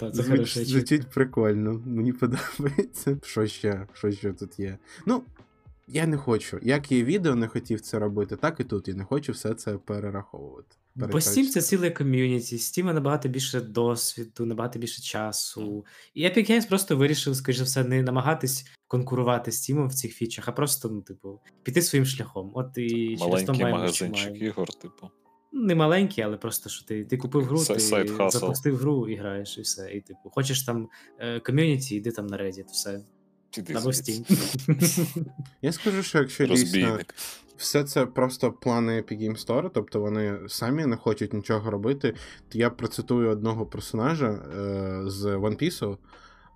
[0.00, 0.64] Це Звуч- хороша ачівка.
[0.64, 3.18] Звучить прикольно, мені подобається.
[3.22, 3.86] Що ще?
[3.92, 4.78] Що ще тут є?
[5.06, 5.22] Ну,
[5.88, 6.58] я не хочу.
[6.62, 8.88] Як є відео, не хотів це робити, так і тут.
[8.88, 10.76] Я не хочу все це перераховувати.
[10.94, 15.84] Бо Steam це ціле ком'юніті, Steam набагато більше досвіду, набагато більше часу.
[16.14, 20.14] І Epic Games просто вирішив, скоріш за все, не намагатись конкурувати з Steam в цих
[20.14, 22.50] фічах, а просто, ну, типу, піти своїм шляхом.
[22.54, 24.36] От і через то магазинчик маємо.
[24.46, 25.10] ігор, типу.
[25.52, 27.78] Ну, Не маленький, але просто що ти, ти купив гру, ти
[28.28, 29.90] запустив гру і граєш, і все.
[29.92, 33.00] І типу, хочеш там е, ком'юніті, йди там на Reddit, все.
[33.54, 33.88] Піди Або.
[33.88, 35.26] Steam.
[35.62, 36.98] Я скажу, що якщо дійсно
[37.56, 42.14] все це просто плани Epic Game Store, тобто вони самі не хочуть нічого робити,
[42.48, 45.96] то я процитую одного персонажа е, з One Piece.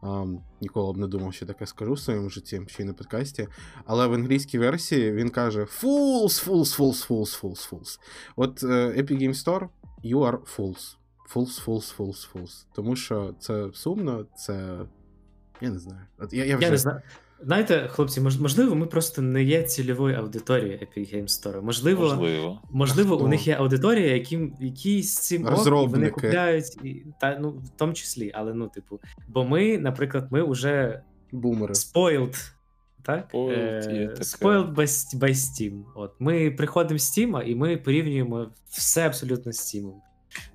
[0.02, 3.48] Um, ніколи б не думав, що таке скажу в своєму житті, ще й на подкасті.
[3.84, 7.98] Але в англійській версії він каже: Fools, fools, fools, fools, fools, fools.
[8.36, 9.68] От е, Epic Game Store,
[10.04, 10.96] you are fools.
[11.34, 12.66] Fools, fools, fools, fools.
[12.74, 14.78] Тому що це сумно, це.
[15.60, 16.00] Я не знаю.
[16.18, 16.64] От я, я вже...
[16.66, 17.00] Я не знаю.
[17.42, 21.62] Знаєте, хлопці, можливо, ми просто не є цільовою аудиторією Epic Games Store.
[21.62, 22.60] Можливо, Можливо.
[22.70, 27.50] можливо, у них є аудиторія, які, які з цим ок, вони купляють, і, та, ну,
[27.50, 31.02] в тому числі, але ну, типу, бо ми, наприклад, ми вже
[31.32, 31.74] Бумери.
[31.74, 32.52] spoiled,
[33.02, 33.32] так?
[33.34, 34.86] Spoiled, Е, spoiled by,
[35.18, 35.82] by Steam.
[35.94, 39.92] От, ми приходимо з Steam, і ми порівнюємо все абсолютно з Steam.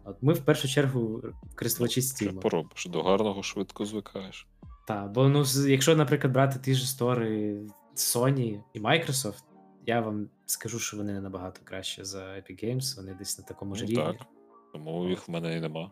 [0.04, 1.24] От, ми в першу чергу
[1.56, 2.39] користувачі Що Steam.
[2.39, 2.86] поробиш?
[2.86, 4.47] До гарного швидко звикаєш.
[4.88, 7.59] Так, бо ну, з- якщо, наприклад, брати ті ж стори
[7.95, 9.43] Sony і Microsoft,
[9.86, 13.75] я вам скажу, що вони не набагато краще за Epic Games, вони десь на такому
[13.75, 14.03] ж Ну, рівні.
[14.03, 14.27] так.
[14.73, 15.91] Тому їх в мене і нема.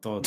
[0.00, 0.20] То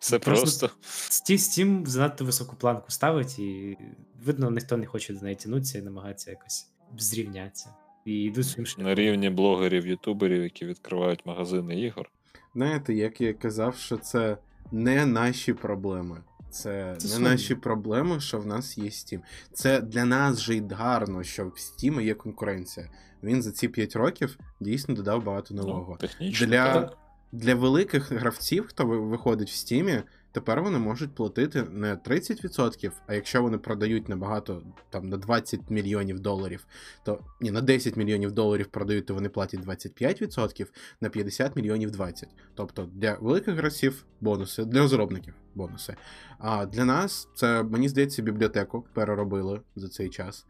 [0.00, 0.70] Все Просто- просто.
[0.86, 3.78] Steam, Steam занадто високу планку ставить, і
[4.24, 7.74] видно, ніхто не хоче до неї тянутися і намагається якось зрівнятися.
[8.04, 12.10] І йдуть своїм На рівні блогерів, ютуберів, які відкривають магазини ігор.
[12.54, 14.38] Знаєте, як я казав, що це
[14.72, 16.20] не наші проблеми.
[16.50, 17.28] Це, Це не сумі.
[17.28, 19.20] наші проблеми, що в нас є Steam.
[19.52, 22.90] Це для нас же й гарно, що в Steam є конкуренція.
[23.22, 25.86] Він за ці 5 років дійсно додав багато нового.
[25.90, 26.46] Ну, технічно.
[26.46, 26.98] Для, так.
[27.32, 30.02] для великих гравців, хто виходить в Steam,
[30.32, 36.20] тепер вони можуть платити не 30%, а якщо вони продають набагато там на 20 мільйонів
[36.20, 36.66] доларів,
[37.04, 40.66] то ні, на 10 мільйонів доларів продають, то вони платять 25%,
[41.00, 42.28] на 50 мільйонів 20.
[42.54, 45.96] Тобто для великих гравців бонуси, для розробників бонуси.
[46.38, 50.46] А для нас це, мені здається, бібліотеку переробили за цей час.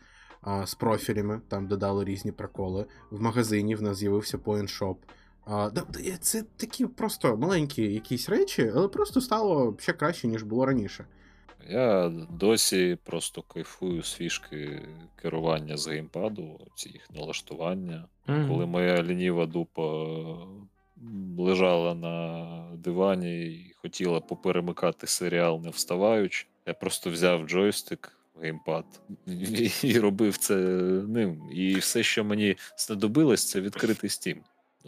[0.65, 2.87] З профілями, там додали різні приколи.
[3.11, 4.69] В магазині в нас з'явився Point
[6.21, 11.05] Це такі просто маленькі якісь речі, але просто стало ще краще, ніж було раніше.
[11.71, 18.05] Я досі просто кайфую з фішки керування з геймпаду, ці їх налаштування.
[18.27, 18.49] Мгм.
[18.49, 20.07] Коли моя лініва дупа
[21.39, 28.85] лежала на дивані і хотіла поперемикати серіал, не вставаючи, я просто взяв джойстик, геймпад
[29.27, 30.55] і, і робив це
[31.09, 31.43] ним.
[31.53, 34.37] І все, що мені знадобилось, це відкритий Steam.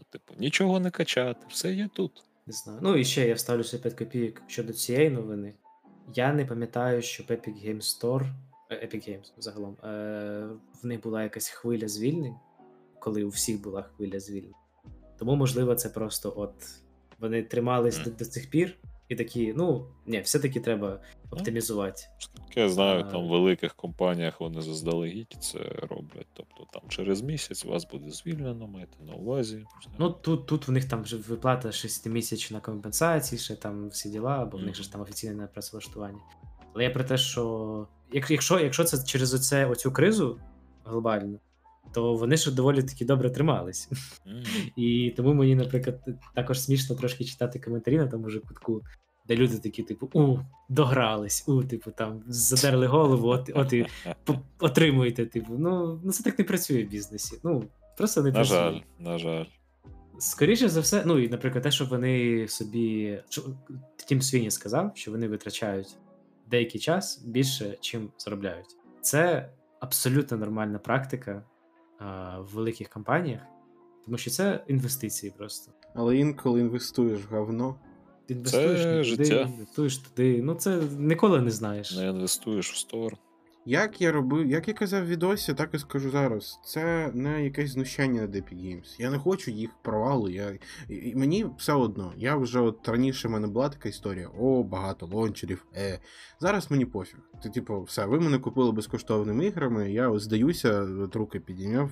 [0.00, 2.24] Ну, типу, нічого не качати, все є тут.
[2.46, 2.78] Не знаю.
[2.82, 5.54] Ну і ще я вставлю ще 5 копійок щодо цієї новини.
[6.14, 8.26] Я не пам'ятаю, що в Epic Games Store,
[8.70, 10.48] е, Epic Games загалом, е,
[10.82, 12.34] в них була якась хвиля звільнень,
[13.00, 14.54] коли у всіх була хвиля звільнень.
[15.18, 16.54] Тому, можливо, це просто от
[17.18, 18.04] вони тримались Мгм.
[18.04, 18.76] до, до цих пір
[19.08, 22.02] і такі, ну, ні, все-таки треба оптимізувати.
[22.56, 25.58] Я знаю, там в великих компаніях вони заздалегідь це
[25.90, 26.26] роблять.
[26.32, 29.64] Тобто там через місяць вас буде звільнено, майте на увазі.
[29.98, 34.58] Ну, тут, тут в них там вже виплата 6-місячна компенсації, ще там всі діла, бо
[34.58, 36.20] в них же ж там офіційне працевлаштування.
[36.74, 40.40] Але я про те, що якщо, якщо це через оце, оцю кризу
[40.84, 41.40] глобальну,
[41.92, 43.90] то вони ж доволі таки добре тримались.
[44.26, 44.44] Мгм.
[44.76, 46.00] І тому мені, наприклад,
[46.34, 48.82] також смішно трошки читати коментарі на тому же кутку,
[49.30, 53.86] де люди такі, типу, у, догрались, у, типу, там, задерли голову, от, от і
[54.58, 55.54] отримуєте, типу.
[55.58, 57.40] Ну, ну це так не працює в бізнесі.
[57.44, 57.64] Ну,
[57.96, 58.56] просто не На працює.
[58.56, 59.44] жаль, на жаль.
[60.18, 63.18] Скоріше за все, ну і, наприклад, те, що вони собі.
[64.06, 65.96] Тім Свіні сказав, що вони витрачають
[66.46, 68.76] деякий час більше, чим заробляють.
[69.00, 69.50] Це
[69.80, 71.42] абсолютно нормальна практика
[71.98, 73.42] а, в великих компаніях,
[74.04, 75.72] тому що це інвестиції просто.
[75.94, 77.76] Але інколи інвестуєш в говно.
[78.30, 79.40] Інвестуєш Це туди, життя.
[79.54, 80.40] інвестуєш туди.
[80.42, 81.96] Ну, це ніколи не знаєш.
[81.96, 83.16] Не інвестуєш в стор.
[83.66, 86.60] Як я робив, як я казав в відосі, так і скажу зараз.
[86.64, 88.96] Це не якесь знущання над Epic Games.
[88.98, 90.28] Я не хочу їх провалу.
[90.28, 90.58] Я...
[90.88, 92.12] і- Мені все одно.
[92.16, 95.66] Я вже от раніше в мене була така історія: о, багато лончерів.
[95.76, 95.98] Е.
[96.40, 97.18] Зараз мені пофіг.
[97.42, 101.90] Ти, типу, все, ви мене купили безкоштовними іграми, я от здаюся, от руки підійняв.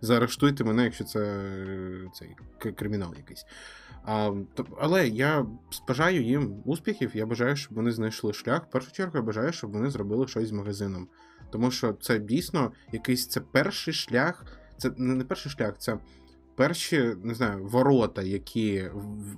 [0.00, 1.44] Заарештуйте мене, якщо це
[2.14, 2.36] цей
[2.72, 3.46] кримінал якийсь.
[4.06, 5.46] А, то, але я
[5.88, 8.66] бажаю їм успіхів, я бажаю, щоб вони знайшли шлях.
[8.66, 11.03] В першу чергу я бажаю, щоб вони зробили щось з магазином.
[11.54, 14.44] Тому що це дійсно якийсь це перший шлях.
[14.78, 15.98] Це не перший шлях, це
[16.54, 18.84] перші, не знаю, ворота, які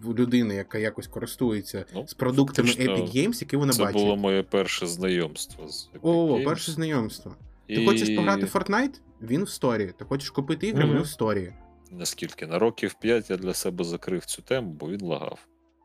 [0.05, 4.01] в людини, яка якось користується Ну, з продуктами фактично, Epic Games, які вона Це бачить.
[4.03, 6.45] було моє перше знайомство з Epic О, Games.
[6.45, 7.37] перше знайомство.
[7.69, 9.01] Ти хочеш пограти в Fortnite?
[9.23, 9.95] Він в сторі.
[9.99, 11.53] Ти хочеш купити ігри, вони в сторі.
[11.91, 12.47] Наскільки?
[12.47, 15.39] На років 5 я для себе закрив цю тему, бо він лагав.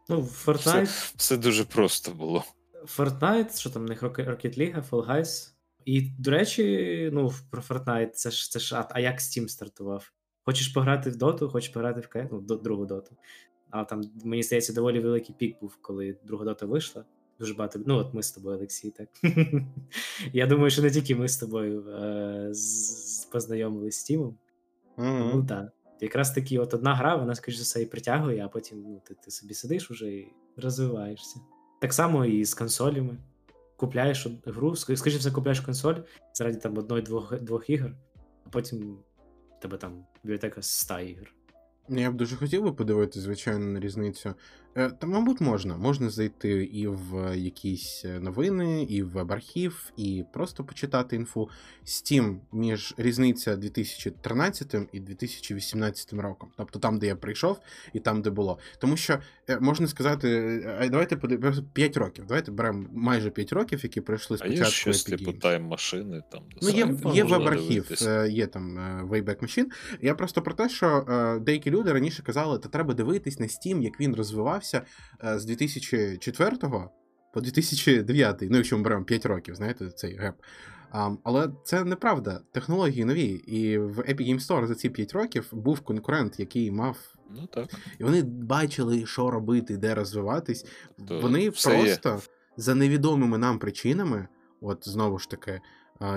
[0.09, 2.43] Ну, Fortnite, все дуже просто було.
[2.97, 5.50] Fortnite, що там в них Rocket League, Fall Guys.
[5.85, 8.75] І, до речі, ну, про Fortnite, це ж це ж.
[8.75, 10.11] А, а як Steam стартував?
[10.45, 13.15] Хочеш пограти в доту, хочеш пограти в КС, ну, до, другу доту.
[13.69, 17.05] А там, мені здається, доволі великий пік був, коли друга дота вийшла.
[17.39, 17.79] Дуже багато.
[17.85, 19.09] Ну, от ми з тобою, Олексій, так.
[20.33, 23.25] Я думаю, що не тільки ми з тобою е- з-
[24.03, 24.37] Тімом.
[24.97, 25.71] Ну так.
[26.01, 29.15] Якраз таки, от одна гра, вона, скоріш за все, і притягує, а потім ну, ти,
[29.23, 31.39] ти собі сидиш уже і розвиваєшся.
[31.81, 33.17] Так само і з консолями.
[33.81, 35.95] Купляєш гру, скажімо, все, купляєш консоль
[36.33, 37.91] заради там одної-двох двох ігор,
[38.45, 38.97] а потім
[39.57, 41.33] в тебе там бібліотека з 100 ігор.
[41.89, 44.33] Я б дуже хотів би подивитися, звичайно, на різницю.
[44.75, 45.77] Е, Та, мабуть, можна.
[45.77, 51.49] Можна зайти і в якісь е, новини, і в веб-архів, і просто почитати інфу.
[51.85, 56.49] Steam між різниця 2013 і 2018 роком.
[56.57, 57.59] Тобто там, де я прийшов,
[57.93, 58.59] і там, де було.
[58.79, 59.19] Тому що
[59.49, 60.27] е, можна сказати,
[60.79, 62.25] а давайте подивимося 5 років.
[62.27, 64.73] Давайте беремо майже 5 років, які пройшли А є спочатку.
[64.75, 67.91] щось типу тайм-машини, там Ну, є, є веб-архів,
[68.29, 68.79] є там
[69.11, 69.65] Wayback Machine.
[70.01, 71.05] Я просто про те, що
[71.41, 74.60] деякі люди раніше казали, та треба дивитись на Steam, як він розвивався
[75.23, 76.57] е, з 2004
[77.33, 80.35] по 2009, ну якщо ми беремо 5 років, знаєте, цей геп.
[80.91, 82.41] А, але це неправда.
[82.51, 83.25] Технології нові.
[83.27, 86.97] І в Epic Game Store за ці 5 років був конкурент, який мав.
[87.29, 87.69] Ну так.
[87.99, 90.65] І вони бачили, що робити, де розвиватись.
[91.07, 91.77] То Вони все є.
[91.83, 92.21] просто
[92.57, 94.27] за невідомими нам причинами,
[94.61, 95.61] от знову ж таки,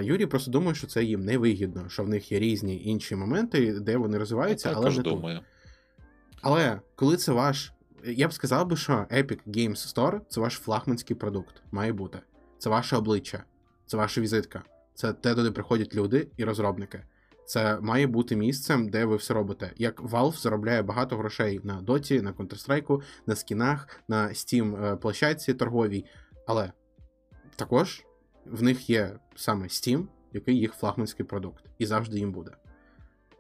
[0.03, 3.97] Юрій просто думає, що це їм невигідно, що в них є різні інші моменти, де
[3.97, 5.43] вони Я розвиваються, але також не тут.
[6.43, 7.74] Але коли це ваш.
[8.07, 12.21] Я б сказав би, що Epic Games Store це ваш флагманський продукт, має бути.
[12.59, 13.45] Це ваше обличчя,
[13.87, 14.63] це ваша візитка.
[14.95, 17.05] Це те, туди приходять люди і розробники.
[17.47, 19.73] Це має бути місцем, де ви все робите.
[19.77, 25.55] Як Valve заробляє багато грошей на Доті, на Counter-Strike, на скінах, на Steam е, площадці
[25.55, 26.05] торговій.
[26.47, 26.73] Але
[27.57, 28.05] також
[28.47, 32.51] в них є саме Steam, який їх флагманський продукт, і завжди їм буде.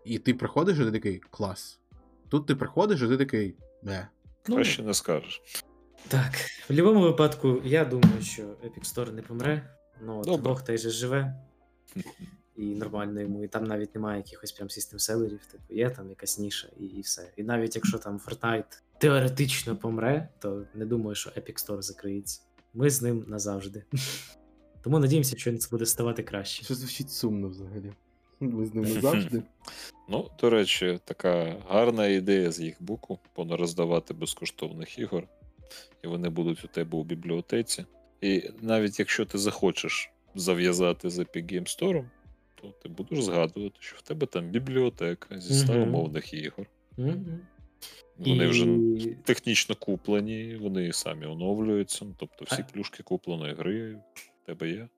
[0.04, 1.80] І ти приходиш, і ти такий клас.
[2.28, 4.08] Тут ти приходиш, і ти такий бе.
[4.48, 5.42] Ну, Краще не скажеш.
[6.08, 9.76] Так, в будь-якому випадку, я думаю, що Epic Store не помре.
[10.02, 11.34] Ну, от Бог той же живе.
[12.56, 16.38] І нормально йому, і там навіть немає якихось прям систем селерів, типу, є там якась
[16.38, 17.32] ніша і, і все.
[17.36, 22.40] І навіть якщо там Fortnite теоретично помре, то не думаю, що Epic Store закриється.
[22.74, 23.84] Ми з ним назавжди.
[24.82, 26.64] Тому надіємося, що він буде ставати краще.
[26.64, 27.92] Що звучить сумно взагалі.
[28.40, 29.42] Ви з ними завжди.
[30.08, 35.28] Ну, до речі, така гарна ідея з їх боку понароздавати безкоштовних ігор,
[36.04, 37.84] і вони будуть у тебе у бібліотеці.
[38.20, 42.04] І навіть якщо ти захочеш зав'язати з Epic Game Store,
[42.54, 45.82] то ти будеш згадувати, що в тебе там бібліотека зі 100 Мгм.
[45.82, 46.66] умовних ігор.
[46.96, 47.40] Мгм.
[48.18, 48.66] Вони вже
[49.24, 52.04] технічно куплені, вони самі оновлюються.
[52.04, 54.88] ну, Тобто всі А- плюшки купленої гри в тебе є.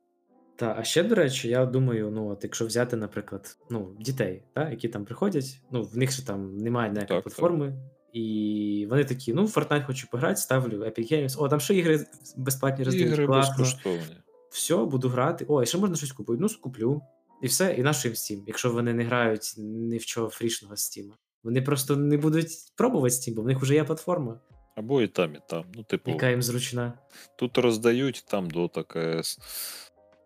[0.57, 4.71] Та, а ще, до речі, я думаю, ну от якщо взяти, наприклад, ну, дітей, та,
[4.71, 7.25] які там приходять, ну, в них же там немає ніякої Так, так.
[7.25, 7.75] платформи,
[8.13, 11.37] і вони такі: ну, в Fortnite хочу пограти, ставлю Epic Games.
[11.43, 13.09] О, там ще ігри безплатні роздають.
[13.13, 13.55] Ігри класно.
[13.59, 14.17] безкоштовні.
[14.51, 15.45] Все, буду грати.
[15.49, 16.39] О, і ще можна щось купити.
[16.41, 17.03] Ну, скуплю.
[17.43, 21.11] І все, і наш їм Steam, якщо вони не грають ні в чого фрішного Steam.
[21.45, 24.41] Вони просто не будуть пробувати Steam, бо в них вже є платформа,
[24.77, 25.65] Або і там, і там.
[25.75, 26.93] Ну, типу, яка їм зручна.
[27.39, 29.39] тут роздають, там Dota, CS.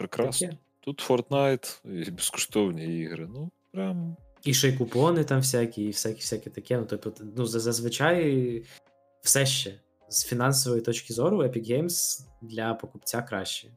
[0.01, 0.46] Прекрасно.
[0.48, 0.59] Таке.
[0.80, 3.26] Тут Fortnite і безкоштовні ігри.
[3.34, 6.78] Ну, прям І ще й купони там всякі, і всякі, всяке таке.
[6.78, 8.62] Ну, тобто, ну, зазвичай
[9.22, 9.74] все ще
[10.09, 13.68] з фінансової точки зору Epic Games для покупця краще.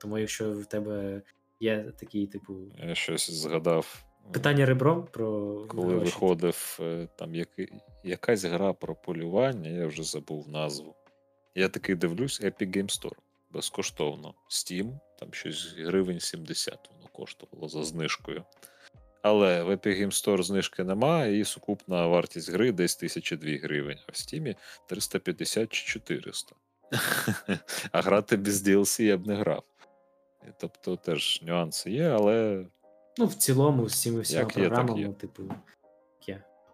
[0.00, 1.22] Тому якщо в тебе
[1.60, 2.54] є такий, типу,
[2.88, 4.04] я щось згадав.
[4.32, 5.28] питання ребром про
[5.68, 6.04] Коли гроші.
[6.04, 7.68] виходив е, там яки,
[8.04, 10.94] якась гра про полювання, я вже забув назву.
[11.54, 13.16] Я такий дивлюсь, Epic Game Store.
[13.52, 14.34] Безкоштовно.
[14.50, 18.44] Steam, там щось гривень 70 воно коштувало за знижкою.
[19.22, 24.12] Але в Epic Game Store знижки немає, і сукупна вартість гри десь 1002 гривень, а
[24.12, 24.56] в Steam
[24.86, 26.54] 350 чи 400.
[27.92, 29.62] А грати без DLC я б не грав.
[30.60, 32.66] Тобто теж нюанси є, але
[33.18, 35.42] Ну, в цілому, з цими всіма програмами, типу.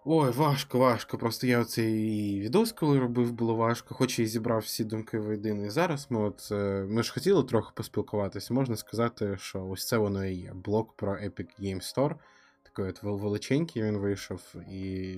[0.09, 1.18] Ой, важко, важко.
[1.18, 5.66] Просто я оцей відос, коли робив, було важко, хоч і зібрав всі думки воєдино.
[5.66, 8.54] І зараз ми от е, ми ж хотіли трохи поспілкуватися.
[8.54, 10.52] Можна сказати, що ось це воно і є.
[10.54, 12.14] Блок про Epic Game Store.
[12.62, 15.16] Такий от величенький він вийшов і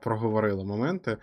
[0.00, 1.16] проговорили моменти.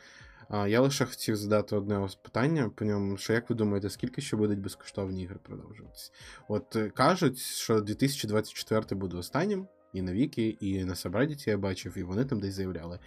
[0.67, 4.59] Я лише хотів задати одне питання по ньому, що як ви думаєте, скільки ще будуть
[4.59, 6.11] безкоштовні ігри продовжуватися?
[6.47, 11.97] От е, кажуть, що 2024 буде останнім, і на Вікі, і на Сабредіті я бачив,
[11.97, 12.99] і вони там десь заявляли.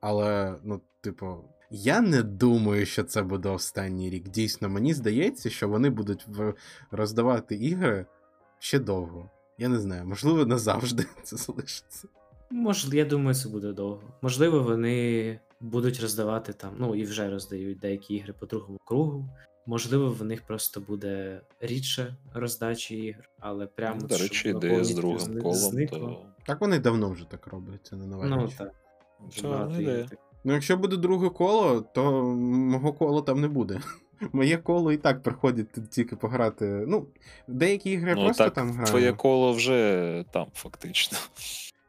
[0.00, 1.36] Але, ну, типу,
[1.70, 4.28] Я не думаю, що це буде останній рік.
[4.28, 6.26] Дійсно, мені здається, що вони будуть
[6.90, 8.06] роздавати ігри
[8.58, 9.30] ще довго.
[9.58, 12.08] Я не знаю, можливо, назавжди це залишиться.
[12.50, 14.02] Може, я думаю, це буде довго.
[14.22, 19.28] Можливо, вони будуть роздавати там, ну і вже роздають деякі ігри по другому кругу.
[19.66, 24.94] Можливо, в них просто буде рідше роздачі ігр, але прямо Ну, До речі, ідея з
[24.94, 25.98] другим зни- колом, зникло.
[25.98, 28.54] то Так вони давно вже так роблять, це не нова Ну річ.
[28.58, 28.72] так.
[29.76, 30.06] Це.
[30.44, 33.80] Ну, якщо буде друге коло, то мого кола там не буде.
[34.32, 36.84] Моє коло і так приходить тільки пограти.
[36.88, 37.06] Ну,
[37.48, 38.86] деякі ігри ну, просто так, там граю.
[38.86, 41.18] твоє коло вже там, фактично.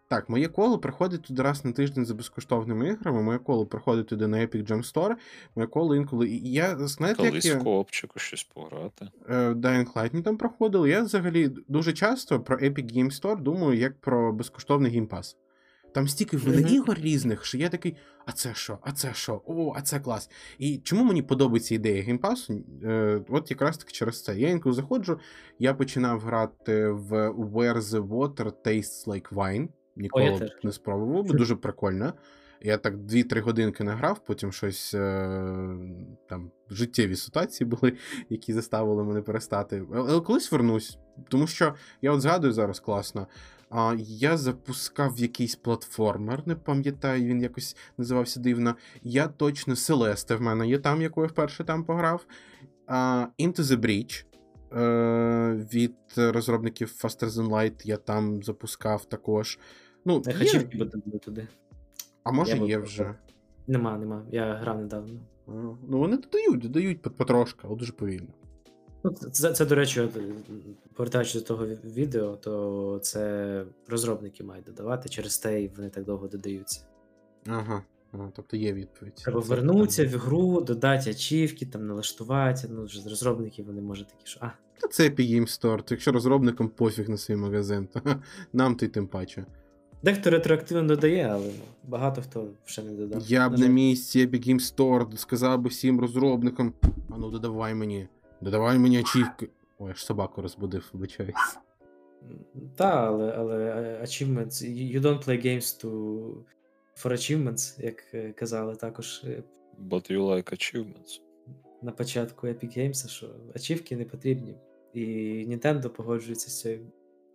[0.07, 3.21] Так, моє коло приходить туди раз на тиждень за безкоштовними іграми.
[3.23, 5.15] Моє коло приходить туди на Epic Game Store.
[5.55, 6.29] Моє коло інколи.
[6.29, 9.07] І я знаєте, як я в коопчику щось пограти.
[9.29, 10.89] е, Dying Light ми там проходили.
[10.89, 15.37] Я взагалі дуже часто про Epic Game Store думаю як про безкоштовний геймпас.
[15.93, 16.67] Там стільки Мгм.
[16.67, 17.95] ігор різних, що я такий,
[18.25, 18.77] а це що?
[18.81, 19.41] А це що?
[19.45, 20.29] О, а це клас.
[20.59, 22.63] І чому мені подобається ідея геймпасу?
[22.83, 24.37] Е, от якраз таки через це.
[24.37, 25.19] Я інколи заходжу,
[25.59, 29.67] я починав грати в Where the Water Tastes Like Wine.
[29.95, 32.13] Ніколи б не спробував, бо дуже прикольно.
[32.61, 35.77] Я так 2-3 годинки награв, потім щось е,
[36.29, 37.97] там життєві ситуації були,
[38.29, 39.83] які заставили мене перестати.
[39.93, 40.97] Але але колись вернусь,
[41.29, 43.27] тому що я от згадую зараз класно.
[43.69, 48.75] А, я запускав якийсь платформер, не пам'ятаю, він якось називався дивно.
[49.03, 52.25] Я точно Селесте в мене є там, яку я вперше там пограв.
[52.87, 54.25] А, Into the Breach
[54.79, 59.59] е, від розробників Faster Than Light я там запускав також.
[60.05, 60.59] Ну, Я є- хочу
[61.05, 61.47] буде туди.
[62.23, 62.83] а може Я є пробував.
[62.83, 63.15] вже.
[63.67, 64.23] Нема, нема.
[64.31, 65.19] Я грав недавно.
[65.47, 68.27] А, Ну, вони додають, додають пот- потрошка, але дуже повільно.
[69.03, 70.09] Ну, це, це, до речі,
[70.93, 76.27] повертаючись до того відео, то це розробники мають додавати, через те й вони так довго
[76.27, 76.81] додаються.
[77.47, 77.83] Ага.
[78.11, 79.13] ага тобто є відповідь.
[79.15, 82.67] Треба вернутися в гру, додати ачівки, там налаштувати.
[82.71, 84.49] Ну, вже з розробників вони можуть такі, що а,
[84.81, 85.77] Та це Epic Game Store.
[85.83, 88.01] то Якщо розробникам пофіг на свій магазин, то
[88.53, 89.45] нам то й тим паче.
[90.05, 91.51] Дехто ретроактивно додає, але
[91.83, 93.21] багато хто ще не додав.
[93.27, 96.73] Я б на місці Epic Game Store сказав би всім розробникам:
[97.09, 98.07] а ну додавай мені,
[98.41, 99.49] додавай мені ачівки.
[99.79, 101.57] Ой, аж собаку розбудив, вибачаюсь.
[102.75, 105.89] Та, але, але е, achievements, you don't play games to
[107.03, 109.43] for achievements, як е, казали також е,
[109.89, 111.21] But you like achievements.
[111.81, 114.55] на початку Epic Games, що ачівки не потрібні.
[114.93, 115.01] І
[115.49, 116.61] Nintendo погоджується з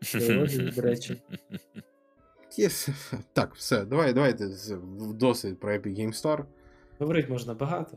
[0.00, 1.22] цією до речі.
[2.59, 2.88] Yes.
[3.32, 4.48] Так, все, давай, давайте
[5.14, 6.44] досить про Epic Game Store.
[6.98, 7.96] Говорити можна багато.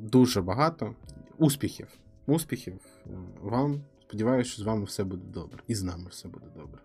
[0.00, 0.94] Дуже багато.
[1.38, 1.88] Успіхів.
[2.26, 2.74] Успіхів
[3.06, 3.82] е, вам.
[4.02, 5.58] Сподіваюся, що з вами все буде добре.
[5.66, 6.80] І з нами все буде добре.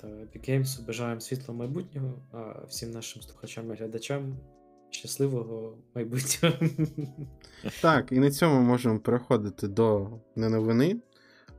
[0.00, 4.36] Та Epic Games бажаємо світлого майбутнього, а всім нашим слухачам і глядачам
[4.90, 6.56] щасливого майбутнього.
[7.82, 10.96] Так, і на цьому можемо переходити до не новини,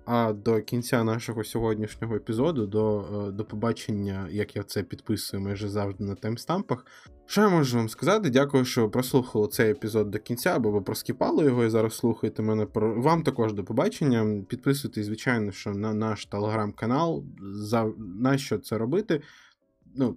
[0.08, 5.70] а до кінця нашого сьогоднішнього епізоду, до, е, до побачення, як я це підписую майже
[5.70, 6.86] завжди на таймстампах.
[7.26, 8.30] Що я можу вам сказати?
[8.30, 12.68] Дякую, що прослухали цей епізод до кінця, або ви проскіпали його і зараз слухаєте мене.
[12.74, 14.44] Вам також до побачення.
[14.48, 17.24] Підписуйтесь, звичайно, що на наш телеграм-канал.
[17.42, 17.92] За
[18.22, 19.22] на що це робити?
[19.96, 20.16] Ну,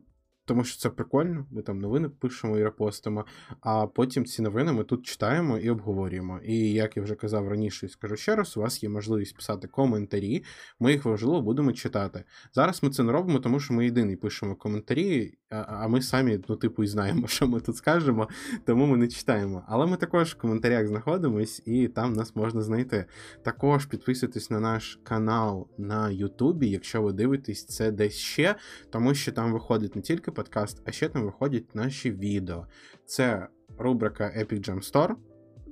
[0.51, 1.47] тому що це прикольно.
[1.51, 3.25] Ми там новини пишемо і репостимо.
[3.61, 6.41] А потім ці новини ми тут читаємо і обговорюємо.
[6.45, 9.69] І як я вже казав раніше, і скажу ще раз, у вас є можливість писати
[9.69, 10.45] коментарі.
[10.81, 12.25] Ми їх важливо будемо читати.
[12.55, 16.57] Зараз ми це не робимо, тому що ми єдиний пишемо коментарі, а, ми самі, ну,
[16.57, 18.29] типу, і знаємо, що ми тут скажемо,
[18.67, 19.65] тому ми не читаємо.
[19.69, 23.05] Але ми також в коментарях знаходимось, і там нас можна знайти.
[23.43, 28.55] Також підписуйтесь на наш канал на Ютубі, якщо ви дивитесь це десь ще,
[28.91, 32.67] тому що там виходить не тільки подкаст, а ще там виходять наші відео.
[33.07, 35.15] Це рубрика Epic Jam Store,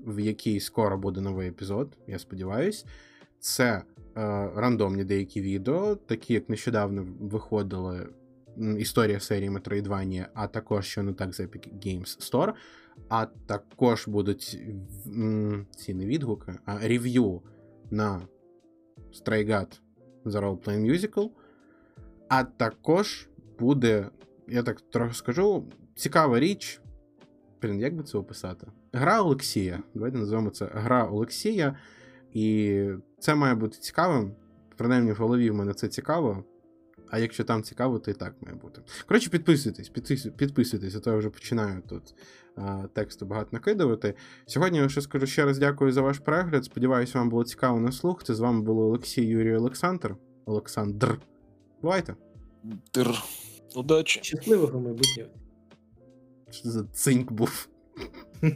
[0.07, 2.85] в якій скоро буде новий епізод, я сподіваюсь.
[3.39, 3.83] Це е,
[4.55, 8.09] рандомні деякі відео, такі як нещодавно виходили
[8.79, 12.53] історія серії Metroidvania, а також що не так з Epic Games Store.
[13.09, 14.59] А також будуть
[15.77, 17.43] ці не відгуки, а рев'ю
[17.91, 18.23] на
[19.13, 19.81] Stray God
[20.25, 21.31] The Role Playing Musical.
[22.29, 24.11] А також буде,
[24.49, 26.81] я так трохи скажу, цікава річ.
[27.63, 28.67] Блін, як би це описати?
[28.93, 29.83] Гра Олексія.
[29.95, 31.77] Давайте називаємо це Гра Олексія.
[32.33, 32.89] І
[33.19, 34.33] це має бути цікавим.
[34.77, 36.45] Принаймні, в голові в мене це цікаво.
[37.11, 38.81] А якщо там цікаво, то і так має бути.
[39.07, 39.89] Коротше, підписуйтесь,
[40.37, 42.15] підписуйтесь, а то я вже починаю тут
[42.57, 44.15] а, тексту багато накидувати.
[44.47, 46.65] Сьогодні я ще скажу ще раз дякую за ваш перегляд.
[46.65, 48.25] Сподіваюсь, вам було цікаво на слух.
[48.25, 50.17] Це з вами були Олексій Юрій Олександр.
[50.45, 51.19] Олександр.
[51.83, 52.15] Бувайте.
[52.91, 53.23] Тир.
[53.75, 54.21] Удачі.
[54.23, 55.31] Щасливого майбутнього.
[56.51, 57.69] Що за цинк був.